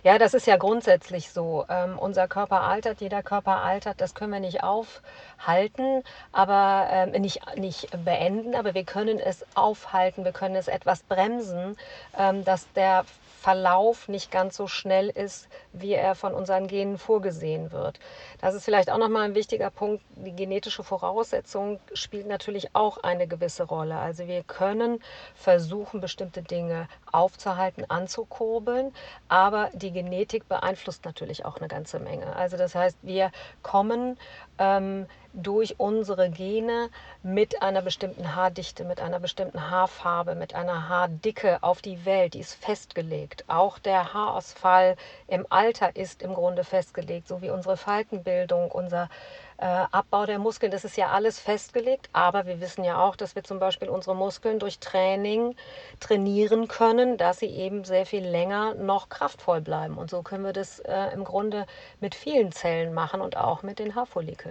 Ja 0.03 0.19
das 0.19 0.35
ist 0.35 0.47
ja 0.47 0.57
grundsätzlich 0.57 1.31
so. 1.31 1.65
Ähm, 1.69 1.99
unser 1.99 2.29
Körper 2.29 2.63
altert, 2.63 3.01
jeder 3.01 3.23
Körper 3.23 3.63
altert, 3.63 4.01
das 4.01 4.15
können 4.15 4.33
wir 4.33 4.41
nicht 4.41 4.63
aufhalten, 4.63 6.03
aber 6.33 6.89
ähm, 6.91 7.21
nicht, 7.21 7.41
nicht 7.57 7.89
beenden, 8.05 8.55
aber 8.55 8.75
wir 8.75 8.85
können 8.85 9.19
es 9.19 9.45
aufhalten, 9.55 10.25
wir 10.25 10.33
können 10.33 10.57
es 10.57 10.69
etwas 10.69 11.03
bremsen, 11.03 11.77
ähm, 12.19 12.45
dass 12.45 12.71
der 12.73 13.05
Verlauf 13.43 14.07
nicht 14.07 14.31
ganz 14.31 14.57
so 14.57 14.69
schnell 14.69 15.09
ist, 15.09 15.49
wie 15.73 15.95
er 15.95 16.15
von 16.15 16.33
unseren 16.33 16.69
Genen 16.69 16.97
vorgesehen 16.97 17.73
wird. 17.73 17.99
Das 18.41 18.55
ist 18.55 18.65
vielleicht 18.65 18.89
auch 18.89 18.99
nochmal 18.99 19.25
ein 19.25 19.35
wichtiger 19.35 19.69
Punkt. 19.69 20.05
Die 20.15 20.37
genetische 20.37 20.85
Voraussetzung 20.85 21.81
spielt 21.93 22.29
natürlich 22.29 22.77
auch 22.77 22.99
eine 22.99 23.27
gewisse 23.27 23.65
Rolle. 23.65 23.97
Also 23.97 24.29
wir 24.29 24.45
können 24.45 25.03
versuchen, 25.35 26.01
bestimmte 26.01 26.41
Dinge 26.41 26.87
aufzuhalten, 27.11 27.85
anzukurbeln, 27.89 28.95
aber 29.29 29.71
die 29.75 29.93
Genetik 29.93 30.49
beeinflusst 30.49 31.05
natürlich 31.05 31.45
auch 31.45 31.59
eine 31.59 31.69
ganze 31.69 31.99
Menge. 31.99 32.35
Also 32.37 32.57
das 32.57 32.75
heißt, 32.75 32.99
wir 33.03 33.31
kommen 33.63 34.19
ähm, 34.59 35.07
durch 35.33 35.77
unsere 35.79 36.29
Gene 36.31 36.91
mit 37.23 37.63
einer 37.63 37.81
bestimmten 37.83 38.35
Haardichte, 38.35 38.85
mit 38.85 39.01
einer 39.01 39.19
bestimmten 39.19 39.71
Haarfarbe, 39.71 40.35
mit 40.35 40.55
einer 40.55 40.89
Haardicke 40.89 41.63
auf 41.63 41.81
die 41.81 42.05
Welt. 42.05 42.35
Die 42.35 42.41
ist 42.41 42.55
festgelegt. 42.55 43.45
Auch 43.49 43.79
der 43.79 44.13
Haarausfall 44.13 44.97
im 45.29 45.47
Alter 45.49 45.97
ist 45.97 46.23
im 46.23 46.35
Grunde 46.35 46.65
festgelegt, 46.65 47.29
so 47.29 47.41
wie 47.41 47.51
unsere 47.51 47.77
Faltenbildung, 47.77 48.71
unser 48.71 49.09
äh, 49.57 49.87
Abbau 49.91 50.27
der 50.27 50.39
Muskeln. 50.39 50.71
Das 50.71 50.85
ist 50.85 50.97
ja 50.97 51.09
alles 51.09 51.39
festgelegt. 51.39 52.11
Aber 52.13 52.47
wir 52.47 52.61
wissen 52.61 52.85
ja 52.85 52.99
auch, 53.03 53.17
dass 53.17 53.35
wir 53.35 53.45
zum 53.45 53.59
Beispiel 53.59 53.89
unsere 53.89 54.15
Muskeln 54.15 54.59
durch 54.59 54.81
Training 54.81 55.57
trainieren 56.01 56.69
können, 56.69 57.17
dass 57.17 57.39
sie 57.39 57.47
eben 57.47 57.85
sehr 57.85 58.05
viel 58.05 58.27
länger 58.27 58.75
noch 58.75 59.09
kraftvoll 59.09 59.63
bleiben. 59.63 59.97
Und 59.97 60.11
so 60.11 60.23
können 60.23 60.45
wir 60.45 60.53
das 60.53 60.81
äh, 60.81 61.15
im 61.15 61.25
Grunde 61.25 61.67
mit 62.01 62.15
vielen 62.15 62.53
Zellen 62.53 62.93
machen 62.93 63.23
und 63.23 63.37
auch 63.37 63.63
mit 63.63 63.79
den 63.79 63.95
Haarfollikeln. 63.95 64.42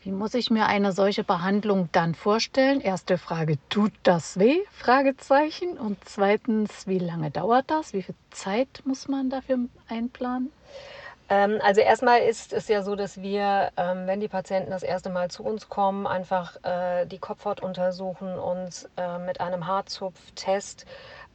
Wie 0.00 0.12
muss 0.12 0.34
ich 0.34 0.50
mir 0.50 0.66
eine 0.66 0.92
solche 0.92 1.24
Behandlung 1.24 1.88
dann 1.92 2.14
vorstellen? 2.14 2.80
Erste 2.80 3.18
Frage, 3.18 3.58
tut 3.68 3.92
das 4.04 4.38
weh? 4.38 4.58
Fragezeichen. 4.70 5.76
Und 5.76 5.98
zweitens, 6.04 6.86
wie 6.86 6.98
lange 6.98 7.30
dauert 7.30 7.70
das? 7.70 7.92
Wie 7.92 8.02
viel 8.02 8.14
Zeit 8.30 8.82
muss 8.84 9.08
man 9.08 9.28
dafür 9.28 9.58
einplanen? 9.88 10.52
Ähm, 11.28 11.58
also 11.62 11.80
erstmal 11.80 12.20
ist 12.20 12.52
es 12.52 12.68
ja 12.68 12.82
so, 12.82 12.94
dass 12.94 13.20
wir, 13.20 13.70
ähm, 13.76 14.06
wenn 14.06 14.20
die 14.20 14.28
Patienten 14.28 14.70
das 14.70 14.82
erste 14.82 15.10
Mal 15.10 15.30
zu 15.30 15.42
uns 15.42 15.68
kommen, 15.68 16.06
einfach 16.06 16.56
äh, 16.62 17.04
die 17.06 17.18
Kopfhaut 17.18 17.60
untersuchen 17.60 18.38
und 18.38 18.88
äh, 18.96 19.18
mit 19.18 19.40
einem 19.40 19.66
Haarzupftest 19.66 20.86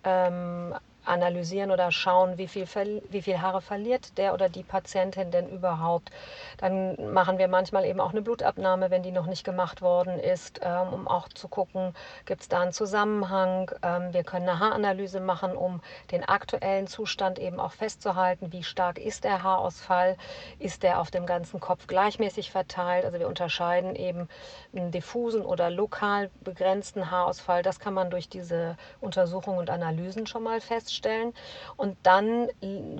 ähm, 0.04 0.74
analysieren 1.06 1.72
oder 1.72 1.92
schauen, 1.92 2.38
wie 2.38 2.48
viel, 2.48 2.68
wie 3.10 3.22
viel 3.22 3.42
Haare 3.42 3.62
verliert 3.62 4.18
der 4.18 4.34
oder 4.34 4.50
die 4.50 4.64
Patientin 4.64 5.32
denn 5.32 5.50
überhaupt. 5.50 6.12
Dann 6.58 7.14
machen 7.14 7.38
wir 7.38 7.48
manchmal 7.48 7.86
eben 7.86 8.00
auch 8.00 8.12
eine 8.12 8.22
Blutabnahme, 8.22 8.90
wenn 8.90 9.04
die 9.04 9.12
noch 9.12 9.26
nicht 9.26 9.44
gemacht 9.44 9.82
worden 9.82 10.20
ist, 10.20 10.62
ähm, 10.64 10.94
um 10.94 11.08
auch 11.08 11.28
zu 11.30 11.48
gucken, 11.48 11.94
gibt 12.26 12.42
es 12.42 12.48
da 12.48 12.62
einen 12.62 12.72
Zusammenhang. 12.72 13.72
Ähm, 13.82 14.14
wir 14.14 14.24
können 14.24 14.48
eine 14.48 14.60
Haaranalyse 14.60 15.20
machen, 15.20 15.56
um 15.56 15.82
den 16.12 16.24
aktuellen 16.24 16.88
Zustand 16.88 17.40
eben 17.40 17.60
auch 17.60 17.74
festzuhalten, 17.74 18.52
wie 18.52 18.64
stark 18.64 18.98
ist 18.98 19.24
der 19.24 19.44
Haarausfall, 19.44 20.16
ist 20.60 20.84
der 20.84 21.00
auf 21.00 21.12
dem 21.12 21.26
ganzen 21.26 21.60
Kopf 21.60 21.88
gleichmäßig 21.88 22.52
verteilt. 22.52 23.06
Also 23.06 23.20
wir 23.20 23.28
unterscheiden 23.28 23.96
eben 23.96 24.30
einen 24.74 24.92
diffusen 24.92 25.44
oder 25.44 25.70
lokal 25.70 26.30
begrenzten 26.42 27.12
Haarausfall. 27.12 27.64
Das 27.64 27.80
kann 27.80 27.94
man 27.94 28.10
durch 28.10 28.30
diese 28.30 28.78
Untersuchungen 29.02 29.60
und 29.60 29.70
Analysen 29.70 30.28
schon 30.28 30.44
mal 30.44 30.62
feststellen 30.62 30.93
feststellen. 30.94 31.34
Und 31.76 31.98
dann 32.04 32.50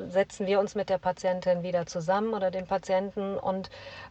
setzen 0.10 0.48
wir 0.48 0.60
uns 0.60 0.76
mit 0.76 0.90
der 0.90 0.98
Patientin 0.98 1.64
wieder 1.64 1.86
zusammen 1.86 2.34
oder 2.34 2.52
dem 2.52 2.66
Patienten 2.66 3.38
und 3.38 3.70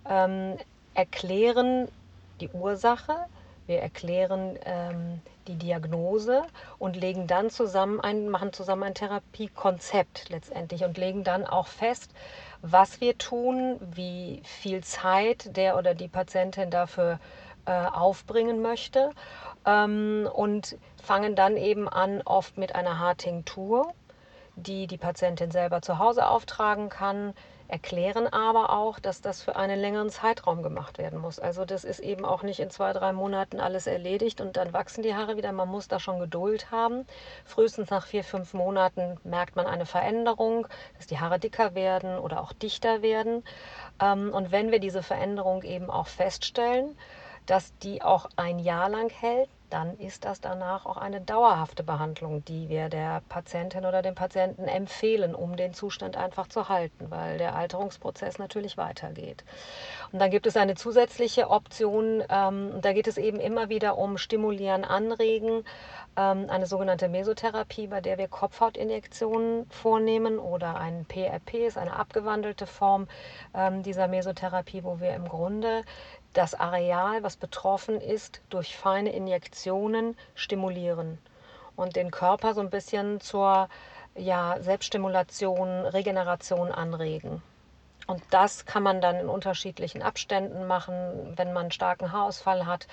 ähm, 0.09 0.57
erklären 0.95 1.89
die 2.41 2.49
Ursache, 2.49 3.17
wir 3.67 3.81
erklären 3.81 4.59
ähm, 4.65 5.21
die 5.47 5.55
Diagnose 5.55 6.43
und 6.79 6.97
legen 6.97 7.27
dann 7.27 7.49
zusammen 7.49 8.01
ein, 8.01 8.29
machen 8.29 8.53
zusammen 8.53 8.83
ein 8.83 8.95
Therapiekonzept 8.95 10.31
letztendlich 10.31 10.85
und 10.85 10.99
legen 10.99 11.25
dann 11.25 11.47
auch 11.47 11.69
fest, 11.69 12.11
was 12.61 13.01
wir 13.01 13.19
tun, 13.19 13.77
wie 13.81 14.43
viel 14.45 14.83
Zeit 14.83 15.57
der 15.57 15.77
oder 15.77 15.95
die 15.95 16.09
Patientin 16.09 16.71
dafür 16.71 17.19
äh, 17.67 17.73
aufbringen 17.73 18.63
möchte 18.63 19.11
ähm, 19.67 20.29
und 20.33 20.77
fangen 21.03 21.35
dann 21.35 21.57
eben 21.57 21.89
an, 21.89 22.23
oft 22.25 22.59
mit 22.59 22.75
einer 22.75 22.99
Haartinktur, 22.99 23.93
die 24.57 24.87
die 24.87 24.99
Patientin 24.99 25.51
selber 25.51 25.83
zu 25.83 25.99
Hause 25.99 26.27
auftragen 26.27 26.89
kann, 26.89 27.35
erklären 27.73 28.27
aber 28.27 28.71
auch, 28.71 28.99
dass 28.99 29.23
das 29.23 29.41
für 29.41 29.57
einen 29.57 29.81
längeren 29.81 30.11
Zeitraum 30.11 30.63
gemacht 30.63 30.99
werden 30.99 31.19
muss. 31.19 31.39
Also 31.39 31.65
das 31.65 31.85
ist 31.85 32.01
eben 32.01 32.27
auch 32.27 32.43
nicht 32.43 32.61
in 32.61 32.69
zwei, 32.69 32.93
drei 32.93 33.15
Monaten 33.15 33.61
alles 33.61 33.87
erledigt 33.87 34.43
und 34.43 34.59
dann 34.59 34.75
wachsen 34.75 35.03
die 35.03 35.15
Haare 35.15 35.39
wieder. 35.39 35.53
Man 35.53 35.69
muss 35.69 35.89
da 35.89 35.99
schon 35.99 36.21
Geduld 36.21 36.71
haben. 36.71 37.07
Frühestens 37.47 37.89
nach 37.89 38.05
vier, 38.05 38.25
fünf 38.25 38.53
Monaten 38.53 39.19
merkt 39.25 39.57
man 39.57 39.67
eine 39.67 39.87
Veränderung, 39.87 40.67
dass 40.99 41.07
die 41.07 41.19
Haare 41.19 41.39
dicker 41.39 41.75
werden 41.75 42.19
oder 42.19 42.43
auch 42.43 42.53
dichter 42.53 43.01
werden. 43.01 43.43
Ähm, 44.03 44.31
und 44.35 44.53
wenn 44.53 44.71
wir 44.71 44.79
diese 44.79 45.03
Veränderung 45.03 45.63
eben 45.63 45.89
auch 45.89 46.09
feststellen, 46.09 46.95
dass 47.47 47.77
die 47.79 48.03
auch 48.03 48.29
ein 48.37 48.59
Jahr 48.59 48.89
lang 48.89 49.11
hält, 49.11 49.49
dann 49.73 49.99
ist 49.99 50.27
das 50.27 50.41
danach 50.43 50.85
auch 50.85 50.99
eine 50.99 51.23
dauerhafte 51.23 51.83
Behandlung, 51.83 52.45
die 52.45 52.69
wir 52.69 52.91
der 52.91 53.23
Patientin 53.31 53.87
oder 53.87 54.03
dem 54.03 54.15
Patienten 54.15 54.65
empfehlen, 54.65 55.35
um 55.35 55.57
den 55.57 55.73
Zustand 55.73 56.17
einfach 56.17 56.47
zu 56.47 56.69
halten, 56.69 57.11
weil 57.11 57.39
der 57.39 57.57
Alterungsprozess 57.57 58.39
natürlich 58.39 58.77
weitergeht. 58.77 59.45
Und 60.13 60.19
dann 60.19 60.31
gibt 60.31 60.47
es 60.47 60.59
eine 60.59 60.75
zusätzliche 60.75 61.49
Option, 61.49 62.23
ähm, 62.29 62.83
da 62.83 62.93
geht 62.93 63.07
es 63.07 63.17
eben 63.17 63.41
immer 63.41 63.71
wieder 63.71 63.97
um 63.97 64.19
Stimulieren, 64.19 64.85
Anregen, 64.85 65.65
ähm, 66.19 66.51
eine 66.51 66.67
sogenannte 66.67 67.09
Mesotherapie, 67.09 67.87
bei 67.87 68.03
der 68.03 68.19
wir 68.19 68.29
Kopfhautinjektionen 68.29 69.71
vornehmen 69.71 70.39
oder 70.39 70.77
ein 70.77 71.07
PRP 71.07 71.67
ist 71.67 71.79
eine 71.79 71.97
abgewandelte 71.97 72.67
Form 72.67 73.09
ähm, 73.55 73.83
dieser 73.83 74.07
Mesotherapie, 74.07 74.85
wo 74.85 75.01
wir 75.01 75.15
im 75.15 75.27
Grunde 75.27 75.83
das 76.33 76.55
Areal, 76.55 77.23
was 77.23 77.37
betroffen 77.37 78.01
ist, 78.01 78.41
durch 78.51 78.77
feine 78.77 79.13
Injektionen 79.13 80.17
stimulieren 80.35 81.19
und 81.77 81.97
den 81.97 82.11
Körper 82.11 82.55
so 82.55 82.61
ein 82.61 82.71
bisschen 82.71 83.21
zur 83.21 83.69
ja, 84.15 84.57
Selbststimulation, 84.61 85.87
Regeneration 85.87 86.71
anregen. 86.71 87.43
Und 88.07 88.23
das 88.31 88.67
kann 88.67 88.83
man 88.83 89.01
dann 89.01 89.17
in 89.17 89.29
unterschiedlichen 89.29 90.03
Abständen 90.03 90.67
machen. 90.67 91.35
Wenn 91.37 91.53
man 91.53 91.63
einen 91.63 91.71
starken 91.71 92.13
Haarausfall 92.13 92.67
hat, 92.67 92.89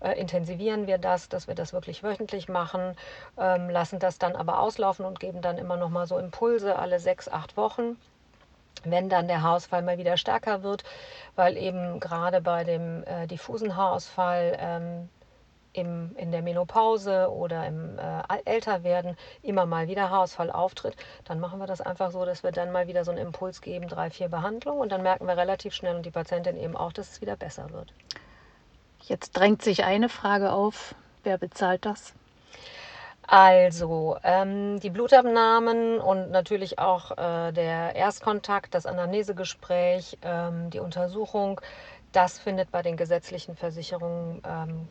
äh, 0.00 0.18
intensivieren 0.18 0.86
wir 0.86 0.96
das, 0.98 1.28
dass 1.28 1.46
wir 1.46 1.54
das 1.54 1.72
wirklich 1.74 2.02
wöchentlich 2.02 2.48
machen, 2.48 2.96
ähm, 3.38 3.68
lassen 3.68 3.98
das 3.98 4.18
dann 4.18 4.34
aber 4.34 4.60
auslaufen 4.60 5.04
und 5.04 5.20
geben 5.20 5.42
dann 5.42 5.58
immer 5.58 5.76
noch 5.76 5.90
mal 5.90 6.06
so 6.06 6.18
Impulse 6.18 6.78
alle 6.78 6.98
sechs, 6.98 7.28
acht 7.28 7.56
Wochen 7.56 7.98
wenn 8.84 9.08
dann 9.08 9.28
der 9.28 9.42
Haarausfall 9.42 9.82
mal 9.82 9.98
wieder 9.98 10.16
stärker 10.16 10.62
wird, 10.62 10.84
weil 11.36 11.56
eben 11.56 12.00
gerade 12.00 12.40
bei 12.40 12.64
dem 12.64 13.04
äh, 13.04 13.26
diffusen 13.26 13.76
Haarausfall 13.76 14.56
ähm, 14.58 15.08
im, 15.74 16.14
in 16.16 16.30
der 16.30 16.42
Menopause 16.42 17.30
oder 17.30 17.66
im 17.66 17.98
äh, 17.98 18.22
Älterwerden 18.44 19.16
immer 19.42 19.66
mal 19.66 19.88
wieder 19.88 20.08
Haarausfall 20.08 20.50
auftritt, 20.50 20.96
dann 21.24 21.40
machen 21.40 21.58
wir 21.58 21.66
das 21.66 21.80
einfach 21.80 22.10
so, 22.10 22.24
dass 22.24 22.42
wir 22.42 22.52
dann 22.52 22.72
mal 22.72 22.86
wieder 22.86 23.04
so 23.04 23.10
einen 23.10 23.20
Impuls 23.20 23.60
geben, 23.60 23.88
drei, 23.88 24.10
vier 24.10 24.28
Behandlungen 24.28 24.80
und 24.80 24.92
dann 24.92 25.02
merken 25.02 25.26
wir 25.26 25.36
relativ 25.36 25.74
schnell 25.74 25.96
und 25.96 26.06
die 26.06 26.10
Patientin 26.10 26.56
eben 26.56 26.76
auch, 26.76 26.92
dass 26.92 27.12
es 27.12 27.20
wieder 27.20 27.36
besser 27.36 27.70
wird. 27.70 27.92
Jetzt 29.02 29.32
drängt 29.32 29.62
sich 29.62 29.84
eine 29.84 30.08
Frage 30.08 30.52
auf, 30.52 30.94
wer 31.24 31.36
bezahlt 31.36 31.84
das? 31.84 32.14
Also 33.26 34.18
ähm, 34.22 34.80
die 34.80 34.90
Blutabnahmen 34.90 35.98
und 35.98 36.30
natürlich 36.30 36.78
auch 36.78 37.12
äh, 37.12 37.52
der 37.52 37.96
Erstkontakt, 37.96 38.74
das 38.74 38.84
Anamnesegespräch, 38.86 40.18
ähm, 40.22 40.70
die 40.70 40.78
Untersuchung, 40.78 41.60
das 42.12 42.38
findet 42.38 42.70
bei 42.70 42.82
den 42.82 42.96
gesetzlichen 42.96 43.56
Versicherungen 43.56 44.42
ähm, 44.46 44.88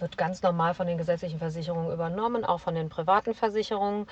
wird 0.00 0.16
ganz 0.16 0.42
normal 0.42 0.74
von 0.74 0.86
den 0.86 0.98
gesetzlichen 0.98 1.38
Versicherungen 1.38 1.92
übernommen, 1.92 2.44
auch 2.44 2.60
von 2.60 2.74
den 2.74 2.88
privaten 2.88 3.34
Versicherungen. 3.34 4.06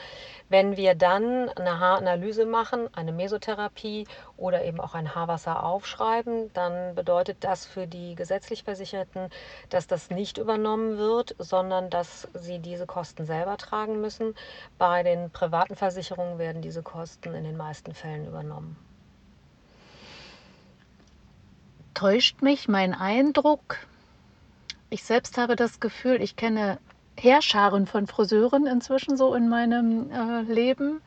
Wenn 0.48 0.76
wir 0.76 0.94
dann 0.94 1.48
eine 1.50 1.78
Haaranalyse 1.78 2.46
machen, 2.46 2.88
eine 2.94 3.12
Mesotherapie 3.12 4.06
oder 4.36 4.64
eben 4.64 4.80
auch 4.80 4.94
ein 4.94 5.14
Haarwasser 5.14 5.62
aufschreiben, 5.62 6.52
dann 6.54 6.94
bedeutet 6.94 7.38
das 7.40 7.66
für 7.66 7.86
die 7.86 8.14
gesetzlich 8.14 8.64
Versicherten, 8.64 9.30
dass 9.70 9.86
das 9.86 10.10
nicht 10.10 10.38
übernommen 10.38 10.98
wird, 10.98 11.34
sondern 11.38 11.90
dass 11.90 12.28
sie 12.34 12.58
diese 12.58 12.86
Kosten 12.86 13.24
selber 13.24 13.56
tragen 13.56 14.00
müssen. 14.00 14.34
Bei 14.78 15.02
den 15.02 15.30
privaten 15.30 15.76
Versicherungen 15.76 16.38
werden 16.38 16.62
diese 16.62 16.82
Kosten 16.82 17.34
in 17.34 17.44
den 17.44 17.56
meisten 17.56 17.94
Fällen 17.94 18.26
übernommen. 18.26 18.76
Täuscht 21.94 22.42
mich 22.42 22.68
mein 22.68 22.92
Eindruck, 22.92 23.78
ich 24.96 25.04
selbst 25.04 25.36
habe 25.36 25.56
das 25.56 25.78
Gefühl, 25.78 26.22
ich 26.22 26.36
kenne 26.36 26.78
Heerscharen 27.18 27.86
von 27.86 28.06
Friseuren 28.06 28.66
inzwischen 28.66 29.18
so 29.18 29.34
in 29.34 29.46
meinem 29.46 30.10
äh, 30.10 30.40
Leben. 30.50 31.02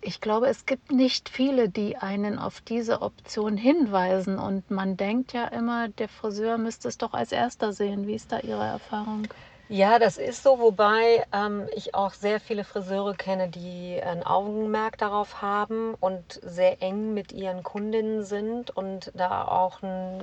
Ich 0.00 0.22
glaube, 0.22 0.46
es 0.46 0.64
gibt 0.64 0.90
nicht 0.90 1.28
viele, 1.28 1.68
die 1.68 1.98
einen 1.98 2.38
auf 2.38 2.62
diese 2.62 3.02
Option 3.02 3.58
hinweisen. 3.58 4.38
Und 4.38 4.70
man 4.70 4.96
denkt 4.96 5.34
ja 5.34 5.44
immer, 5.48 5.88
der 5.88 6.08
Friseur 6.08 6.56
müsste 6.56 6.88
es 6.88 6.96
doch 6.96 7.12
als 7.12 7.30
erster 7.30 7.74
sehen. 7.74 8.06
Wie 8.06 8.14
ist 8.14 8.32
da 8.32 8.38
Ihre 8.38 8.64
Erfahrung? 8.64 9.28
Ja, 9.76 9.98
das 9.98 10.18
ist 10.18 10.44
so, 10.44 10.60
wobei 10.60 11.26
ähm, 11.32 11.66
ich 11.74 11.96
auch 11.96 12.12
sehr 12.12 12.38
viele 12.38 12.62
Friseure 12.62 13.16
kenne, 13.16 13.48
die 13.48 14.00
ein 14.00 14.22
Augenmerk 14.22 14.98
darauf 14.98 15.42
haben 15.42 15.94
und 15.98 16.38
sehr 16.44 16.80
eng 16.80 17.12
mit 17.12 17.32
ihren 17.32 17.64
Kundinnen 17.64 18.22
sind 18.22 18.70
und 18.70 19.10
da 19.16 19.42
auch 19.48 19.82
ein, 19.82 20.22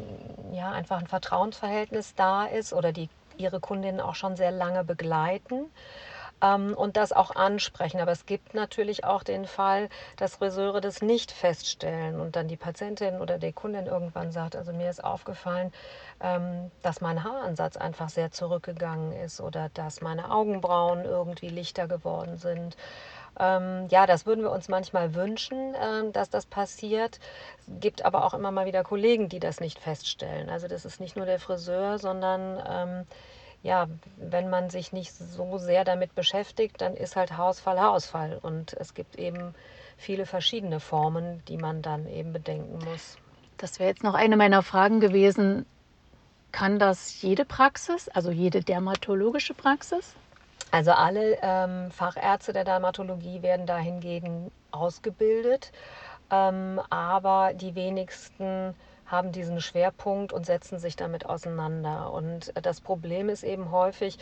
ja, 0.53 0.71
einfach 0.71 0.99
ein 0.99 1.07
Vertrauensverhältnis 1.07 2.15
da 2.15 2.45
ist 2.45 2.71
oder 2.71 2.93
die 2.93 3.09
ihre 3.35 3.59
Kundinnen 3.59 3.99
auch 3.99 4.15
schon 4.15 4.37
sehr 4.37 4.51
lange 4.51 4.85
begleiten 4.85 5.65
ähm, 6.41 6.73
und 6.75 6.97
das 6.97 7.11
auch 7.11 7.35
ansprechen. 7.35 7.99
Aber 7.99 8.11
es 8.11 8.25
gibt 8.25 8.53
natürlich 8.53 9.03
auch 9.03 9.23
den 9.23 9.45
Fall, 9.45 9.89
dass 10.17 10.35
Friseure 10.35 10.81
das 10.81 11.01
nicht 11.01 11.31
feststellen 11.31 12.19
und 12.19 12.35
dann 12.35 12.47
die 12.47 12.57
Patientin 12.57 13.21
oder 13.21 13.37
die 13.37 13.53
Kundin 13.53 13.85
irgendwann 13.85 14.31
sagt, 14.31 14.55
also 14.55 14.73
mir 14.73 14.89
ist 14.89 15.03
aufgefallen, 15.03 15.71
ähm, 16.21 16.71
dass 16.81 17.01
mein 17.01 17.23
Haaransatz 17.23 17.77
einfach 17.77 18.09
sehr 18.09 18.31
zurückgegangen 18.31 19.11
ist 19.13 19.41
oder 19.41 19.69
dass 19.73 20.01
meine 20.01 20.31
Augenbrauen 20.31 21.05
irgendwie 21.05 21.49
lichter 21.49 21.87
geworden 21.87 22.37
sind. 22.37 22.75
Ähm, 23.39 23.87
ja, 23.89 24.05
das 24.05 24.25
würden 24.25 24.43
wir 24.43 24.51
uns 24.51 24.67
manchmal 24.67 25.15
wünschen, 25.15 25.73
ähm, 25.81 26.11
dass 26.11 26.29
das 26.29 26.45
passiert. 26.45 27.19
Es 27.59 27.65
gibt 27.79 28.03
aber 28.03 28.25
auch 28.25 28.33
immer 28.33 28.51
mal 28.51 28.65
wieder 28.65 28.83
Kollegen, 28.83 29.29
die 29.29 29.39
das 29.39 29.59
nicht 29.59 29.79
feststellen. 29.79 30.49
Also 30.49 30.67
das 30.67 30.85
ist 30.85 30.99
nicht 30.99 31.15
nur 31.15 31.25
der 31.25 31.39
Friseur, 31.39 31.97
sondern 31.97 32.61
ähm, 32.67 33.07
ja, 33.63 33.87
wenn 34.17 34.49
man 34.49 34.69
sich 34.69 34.91
nicht 34.91 35.13
so 35.13 35.57
sehr 35.57 35.83
damit 35.83 36.15
beschäftigt, 36.15 36.81
dann 36.81 36.95
ist 36.95 37.15
halt 37.15 37.37
Haarausfall 37.37 37.79
Haarausfall. 37.79 38.39
Und 38.41 38.73
es 38.73 38.93
gibt 38.93 39.17
eben 39.17 39.53
viele 39.97 40.25
verschiedene 40.25 40.79
Formen, 40.79 41.43
die 41.47 41.57
man 41.57 41.81
dann 41.81 42.07
eben 42.07 42.33
bedenken 42.33 42.79
muss. 42.85 43.17
Das 43.57 43.79
wäre 43.79 43.89
jetzt 43.89 44.03
noch 44.03 44.15
eine 44.15 44.37
meiner 44.37 44.63
Fragen 44.63 44.99
gewesen. 44.99 45.65
Kann 46.51 46.79
das 46.79 47.21
jede 47.21 47.45
Praxis, 47.45 48.09
also 48.09 48.31
jede 48.31 48.61
dermatologische 48.61 49.53
Praxis? 49.53 50.15
Also 50.71 50.91
alle 50.91 51.37
ähm, 51.41 51.91
Fachärzte 51.91 52.53
der 52.53 52.63
Dermatologie 52.63 53.41
werden 53.41 53.65
dahingegen 53.65 54.51
ausgebildet, 54.71 55.71
ähm, 56.31 56.81
aber 56.89 57.53
die 57.53 57.75
wenigsten 57.75 58.73
haben 59.11 59.31
diesen 59.31 59.61
Schwerpunkt 59.61 60.33
und 60.33 60.45
setzen 60.45 60.79
sich 60.79 60.95
damit 60.95 61.25
auseinander. 61.25 62.11
Und 62.13 62.53
das 62.61 62.81
Problem 62.81 63.29
ist 63.29 63.43
eben 63.43 63.71
häufig, 63.71 64.17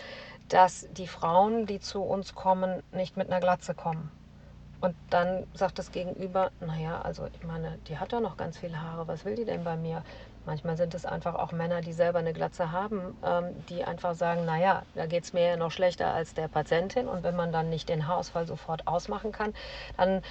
dass 0.49 0.87
die 0.91 1.07
Frauen, 1.07 1.65
die 1.67 1.79
zu 1.79 2.01
uns 2.01 2.33
kommen, 2.33 2.81
nicht 2.91 3.15
mit 3.15 3.29
einer 3.29 3.39
Glatze 3.39 3.75
kommen. 3.75 4.11
Und 4.81 4.95
dann 5.09 5.45
sagt 5.53 5.77
das 5.77 5.91
Gegenüber, 5.91 6.51
naja, 6.61 7.01
also 7.01 7.27
ich 7.33 7.43
meine, 7.43 7.77
die 7.87 7.97
hat 7.97 8.13
ja 8.13 8.21
noch 8.21 8.37
ganz 8.37 8.57
viele 8.57 8.81
Haare, 8.81 9.07
was 9.07 9.25
will 9.25 9.35
die 9.35 9.45
denn 9.45 9.65
bei 9.65 9.75
mir? 9.75 10.03
Manchmal 10.45 10.77
sind 10.77 10.93
es 10.93 11.05
einfach 11.05 11.35
auch 11.35 11.51
Männer, 11.51 11.81
die 11.81 11.93
selber 11.93 12.19
eine 12.19 12.33
Glatze 12.33 12.71
haben, 12.71 13.17
ähm, 13.25 13.65
die 13.69 13.83
einfach 13.83 14.15
sagen, 14.15 14.45
naja, 14.45 14.83
da 14.95 15.05
geht 15.05 15.23
es 15.23 15.33
mir 15.33 15.45
ja 15.45 15.57
noch 15.57 15.71
schlechter 15.71 16.13
als 16.13 16.33
der 16.33 16.47
Patientin. 16.47 17.07
Und 17.07 17.23
wenn 17.23 17.35
man 17.35 17.51
dann 17.51 17.69
nicht 17.69 17.89
den 17.89 18.07
Haarausfall 18.07 18.47
sofort 18.47 18.87
ausmachen 18.87 19.31
kann, 19.31 19.53
dann 19.97 20.21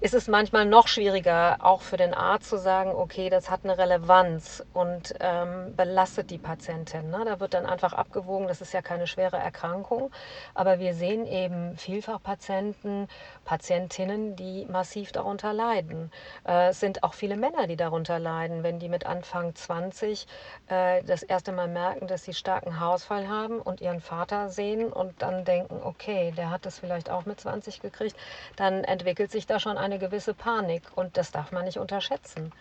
ist 0.00 0.14
es 0.14 0.26
manchmal 0.26 0.66
noch 0.66 0.88
schwieriger, 0.88 1.58
auch 1.60 1.80
für 1.80 1.96
den 1.96 2.12
Arzt 2.12 2.48
zu 2.48 2.58
sagen, 2.58 2.90
okay, 2.90 3.30
das 3.30 3.50
hat 3.50 3.60
eine 3.62 3.78
Relevanz 3.78 4.64
und 4.72 5.14
ähm, 5.20 5.74
belastet 5.76 6.30
die 6.30 6.38
Patientin. 6.38 7.08
Ne? 7.10 7.24
Da 7.24 7.38
wird 7.38 7.54
dann 7.54 7.66
einfach 7.66 7.92
abgewogen, 7.92 8.48
das 8.48 8.60
ist 8.60 8.72
ja 8.74 8.82
keine 8.82 9.06
schwere 9.06 9.36
Erkrankung. 9.36 10.10
Aber 10.54 10.80
wir 10.80 10.94
sehen 10.94 11.24
eben 11.24 11.76
vielfach 11.76 12.20
Patienten, 12.20 13.06
Patientinnen, 13.44 14.34
die 14.34 14.66
massiv 14.66 15.12
darunter 15.12 15.52
leiden. 15.52 16.10
Äh, 16.48 16.70
es 16.70 16.80
sind 16.80 17.04
auch 17.04 17.14
viele 17.14 17.36
Männer, 17.36 17.68
die 17.68 17.76
darunter 17.76 18.18
leiden, 18.18 18.64
wenn 18.64 18.80
die 18.80 18.88
mit 18.88 19.06
Anfang 19.06 19.51
20 19.54 20.26
äh, 20.68 21.02
das 21.04 21.22
erste 21.22 21.52
Mal 21.52 21.68
merken, 21.68 22.06
dass 22.06 22.24
sie 22.24 22.34
starken 22.34 22.78
Haarausfall 22.78 23.28
haben 23.28 23.60
und 23.60 23.80
ihren 23.80 24.00
Vater 24.00 24.48
sehen 24.48 24.92
und 24.92 25.20
dann 25.22 25.44
denken, 25.44 25.80
okay, 25.82 26.32
der 26.36 26.50
hat 26.50 26.66
das 26.66 26.78
vielleicht 26.78 27.10
auch 27.10 27.26
mit 27.26 27.40
20 27.40 27.80
gekriegt, 27.80 28.16
dann 28.56 28.84
entwickelt 28.84 29.30
sich 29.30 29.46
da 29.46 29.60
schon 29.60 29.78
eine 29.78 29.98
gewisse 29.98 30.34
Panik 30.34 30.82
und 30.94 31.16
das 31.16 31.30
darf 31.30 31.52
man 31.52 31.64
nicht 31.64 31.78
unterschätzen. 31.78 32.52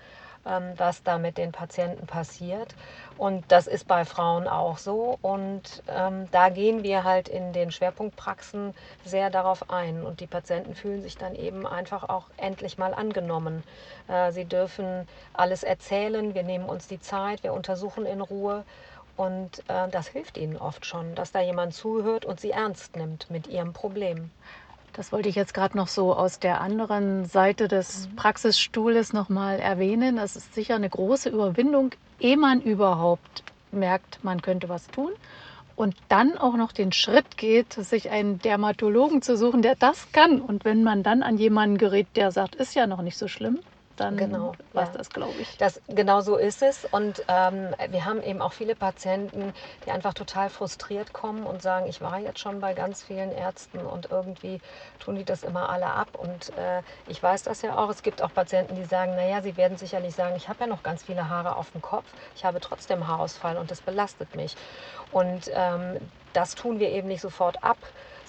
Ähm, 0.45 0.73
was 0.77 1.03
da 1.03 1.17
mit 1.17 1.37
den 1.37 1.51
Patienten 1.51 2.07
passiert. 2.07 2.75
Und 3.17 3.43
das 3.49 3.67
ist 3.67 3.87
bei 3.87 4.05
Frauen 4.05 4.47
auch 4.47 4.77
so. 4.77 5.17
Und 5.21 5.83
ähm, 5.87 6.27
da 6.31 6.49
gehen 6.49 6.83
wir 6.83 7.03
halt 7.03 7.27
in 7.27 7.53
den 7.53 7.71
Schwerpunktpraxen 7.71 8.73
sehr 9.05 9.29
darauf 9.29 9.69
ein. 9.69 10.03
Und 10.03 10.19
die 10.19 10.27
Patienten 10.27 10.75
fühlen 10.75 11.01
sich 11.01 11.17
dann 11.17 11.35
eben 11.35 11.67
einfach 11.67 12.09
auch 12.09 12.25
endlich 12.37 12.77
mal 12.77 12.93
angenommen. 12.93 13.63
Äh, 14.07 14.31
sie 14.31 14.45
dürfen 14.45 15.07
alles 15.33 15.63
erzählen, 15.63 16.33
wir 16.33 16.43
nehmen 16.43 16.65
uns 16.65 16.87
die 16.87 16.99
Zeit, 16.99 17.43
wir 17.43 17.53
untersuchen 17.53 18.05
in 18.05 18.21
Ruhe. 18.21 18.63
Und 19.17 19.59
äh, 19.67 19.87
das 19.89 20.07
hilft 20.07 20.37
ihnen 20.37 20.57
oft 20.57 20.85
schon, 20.85 21.13
dass 21.15 21.31
da 21.31 21.41
jemand 21.41 21.73
zuhört 21.75 22.25
und 22.25 22.39
sie 22.39 22.51
ernst 22.51 22.95
nimmt 22.95 23.29
mit 23.29 23.47
ihrem 23.47 23.73
Problem. 23.73 24.31
Das 24.93 25.13
wollte 25.13 25.29
ich 25.29 25.35
jetzt 25.35 25.53
gerade 25.53 25.77
noch 25.77 25.87
so 25.87 26.13
aus 26.13 26.39
der 26.39 26.59
anderen 26.59 27.25
Seite 27.25 27.67
des 27.67 28.07
mhm. 28.07 28.15
Praxisstuhles 28.17 29.13
nochmal 29.13 29.59
erwähnen. 29.59 30.17
Das 30.17 30.35
ist 30.35 30.53
sicher 30.53 30.75
eine 30.75 30.89
große 30.89 31.29
Überwindung, 31.29 31.91
ehe 32.19 32.37
man 32.37 32.61
überhaupt 32.61 33.43
merkt, 33.71 34.23
man 34.23 34.41
könnte 34.41 34.67
was 34.67 34.87
tun. 34.87 35.11
Und 35.77 35.95
dann 36.09 36.37
auch 36.37 36.57
noch 36.57 36.73
den 36.73 36.91
Schritt 36.91 37.37
geht, 37.37 37.73
sich 37.73 38.11
einen 38.11 38.39
Dermatologen 38.39 39.21
zu 39.21 39.37
suchen, 39.37 39.61
der 39.61 39.75
das 39.75 40.11
kann. 40.11 40.41
Und 40.41 40.65
wenn 40.65 40.83
man 40.83 41.01
dann 41.01 41.23
an 41.23 41.37
jemanden 41.37 41.77
gerät, 41.77 42.07
der 42.15 42.31
sagt, 42.31 42.55
ist 42.55 42.75
ja 42.75 42.85
noch 42.85 43.01
nicht 43.01 43.17
so 43.17 43.27
schlimm, 43.27 43.59
dann 44.01 44.17
genau, 44.17 44.53
war 44.73 44.83
es 44.83 44.89
ja. 44.89 44.97
das, 44.97 45.09
glaube 45.09 45.33
ich. 45.39 45.57
Das, 45.57 45.81
genau 45.87 46.21
so 46.21 46.37
ist 46.37 46.61
es. 46.61 46.85
Und 46.85 47.23
ähm, 47.27 47.75
wir 47.89 48.05
haben 48.05 48.21
eben 48.23 48.41
auch 48.41 48.53
viele 48.53 48.75
Patienten, 48.75 49.53
die 49.85 49.91
einfach 49.91 50.13
total 50.13 50.49
frustriert 50.49 51.13
kommen 51.13 51.43
und 51.45 51.61
sagen, 51.61 51.87
ich 51.87 52.01
war 52.01 52.19
jetzt 52.19 52.39
schon 52.39 52.59
bei 52.59 52.73
ganz 52.73 53.03
vielen 53.03 53.31
Ärzten 53.31 53.79
und 53.79 54.09
irgendwie 54.09 54.59
tun 54.99 55.15
die 55.15 55.23
das 55.23 55.43
immer 55.43 55.69
alle 55.69 55.87
ab. 55.87 56.09
Und 56.17 56.49
äh, 56.57 56.81
ich 57.07 57.21
weiß 57.21 57.43
das 57.43 57.61
ja 57.61 57.77
auch. 57.77 57.89
Es 57.89 58.03
gibt 58.03 58.21
auch 58.21 58.33
Patienten, 58.33 58.75
die 58.75 58.85
sagen, 58.85 59.15
naja, 59.15 59.41
sie 59.41 59.55
werden 59.57 59.77
sicherlich 59.77 60.15
sagen, 60.15 60.35
ich 60.35 60.49
habe 60.49 60.61
ja 60.61 60.67
noch 60.67 60.83
ganz 60.83 61.03
viele 61.03 61.29
Haare 61.29 61.55
auf 61.55 61.71
dem 61.71 61.81
Kopf, 61.81 62.05
ich 62.35 62.43
habe 62.43 62.59
trotzdem 62.59 63.07
Haarausfall 63.07 63.57
und 63.57 63.71
das 63.71 63.81
belastet 63.81 64.35
mich. 64.35 64.55
Und 65.11 65.51
ähm, 65.53 65.97
das 66.33 66.55
tun 66.55 66.79
wir 66.79 66.89
eben 66.89 67.07
nicht 67.07 67.21
sofort 67.21 67.63
ab 67.63 67.77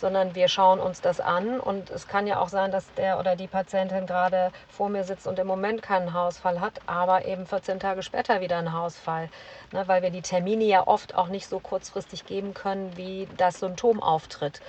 sondern 0.03 0.35
wir 0.35 0.49
schauen 0.49 0.81
uns 0.81 1.01
das 1.01 1.21
an. 1.21 1.59
Und 1.59 1.89
es 1.91 2.07
kann 2.09 2.27
ja 2.27 2.41
auch 2.41 2.49
sein, 2.49 2.71
dass 2.71 2.93
der 2.95 3.19
oder 3.19 3.37
die 3.37 3.47
Patientin 3.47 4.07
gerade 4.07 4.51
vor 4.69 4.91
mir 4.91 5.05
sitzt 5.05 5.27
und 5.27 5.39
im 5.39 5.47
Moment 5.47 5.81
keinen 5.81 6.13
Haarausfall 6.13 6.61
hat, 6.61 6.81
aber 6.87 7.25
eben 7.25 7.47
14 7.47 7.81
Tage 7.81 8.03
später 8.03 8.43
wieder 8.43 8.59
einen 8.59 8.73
Haarausfall. 8.73 9.31
Ne, 9.73 9.87
weil 9.87 10.03
wir 10.03 10.11
die 10.11 10.21
Termine 10.21 10.65
ja 10.65 10.87
oft 10.87 11.15
auch 11.15 11.29
nicht 11.29 11.47
so 11.49 11.61
kurzfristig 11.61 12.27
geben 12.27 12.53
können, 12.53 12.97
wie 12.97 13.29
das 13.37 13.61
Symptom 13.61 14.03
auftritt. 14.03 14.61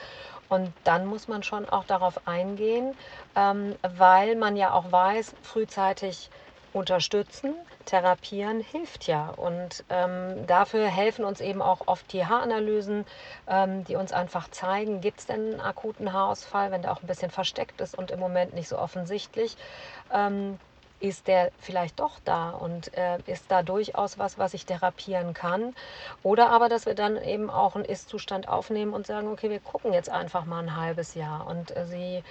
Und 0.50 0.72
dann 0.84 1.08
muss 1.08 1.28
man 1.28 1.42
schon 1.42 1.68
auch 1.68 1.84
darauf 1.86 2.28
eingehen, 2.28 2.96
ähm, 3.36 3.76
weil 3.82 4.36
man 4.36 4.56
ja 4.56 4.72
auch 4.74 4.92
weiß, 4.92 5.34
frühzeitig 5.42 6.30
unterstützen, 6.74 7.54
therapieren 7.86 8.62
hilft 8.62 9.08
ja. 9.08 9.30
Und 9.30 9.84
ähm, 9.90 10.46
dafür 10.48 10.88
helfen 10.88 11.26
uns 11.26 11.42
eben 11.42 11.62
auch 11.62 11.82
oft 11.88 12.12
die 12.14 12.26
Haaranalysen, 12.26 13.06
ähm, 13.48 13.84
die 13.86 13.96
uns 13.96 14.12
einfach 14.12 14.50
zeigen, 14.50 15.02
gibt 15.02 15.20
es 15.20 15.26
denn 15.26 15.54
einen 15.54 15.62
akuten 15.62 16.14
Haarausfall, 16.14 16.72
wenn 16.72 16.82
der 16.82 16.92
auch 16.92 17.02
ein 17.02 17.08
bisschen 17.08 17.32
versteckt 17.32 17.82
ist 17.82 17.98
und 17.98 18.12
im 18.12 18.20
Moment 18.20 18.54
nicht 18.54 18.68
so 18.68 18.78
offensichtlich. 18.78 19.56
Ähm, 20.12 20.60
ist 21.04 21.28
der 21.28 21.52
vielleicht 21.60 22.00
doch 22.00 22.20
da 22.24 22.52
und 22.52 22.98
äh, 22.98 23.18
ist 23.26 23.44
da 23.50 23.62
durchaus 23.62 24.18
was, 24.18 24.38
was 24.38 24.54
ich 24.54 24.66
therapieren 24.66 25.34
kann. 25.34 25.76
Oder 26.24 26.50
aber, 26.50 26.70
dass 26.70 26.86
wir 26.86 26.96
dann 26.96 27.22
eben 27.22 27.50
auch 27.50 27.76
einen 27.76 27.84
Ist-Zustand 27.84 28.48
aufnehmen 28.48 28.94
und 28.94 29.06
sagen, 29.06 29.28
okay, 29.28 29.50
wir 29.50 29.60
gucken 29.60 29.92
jetzt 29.92 30.10
einfach 30.10 30.46
mal 30.46 30.60
ein 30.60 30.78
halbes 30.78 31.14
Jahr 31.14 31.46
und 31.46 31.76
äh, 31.76 31.86
sie 31.86 32.24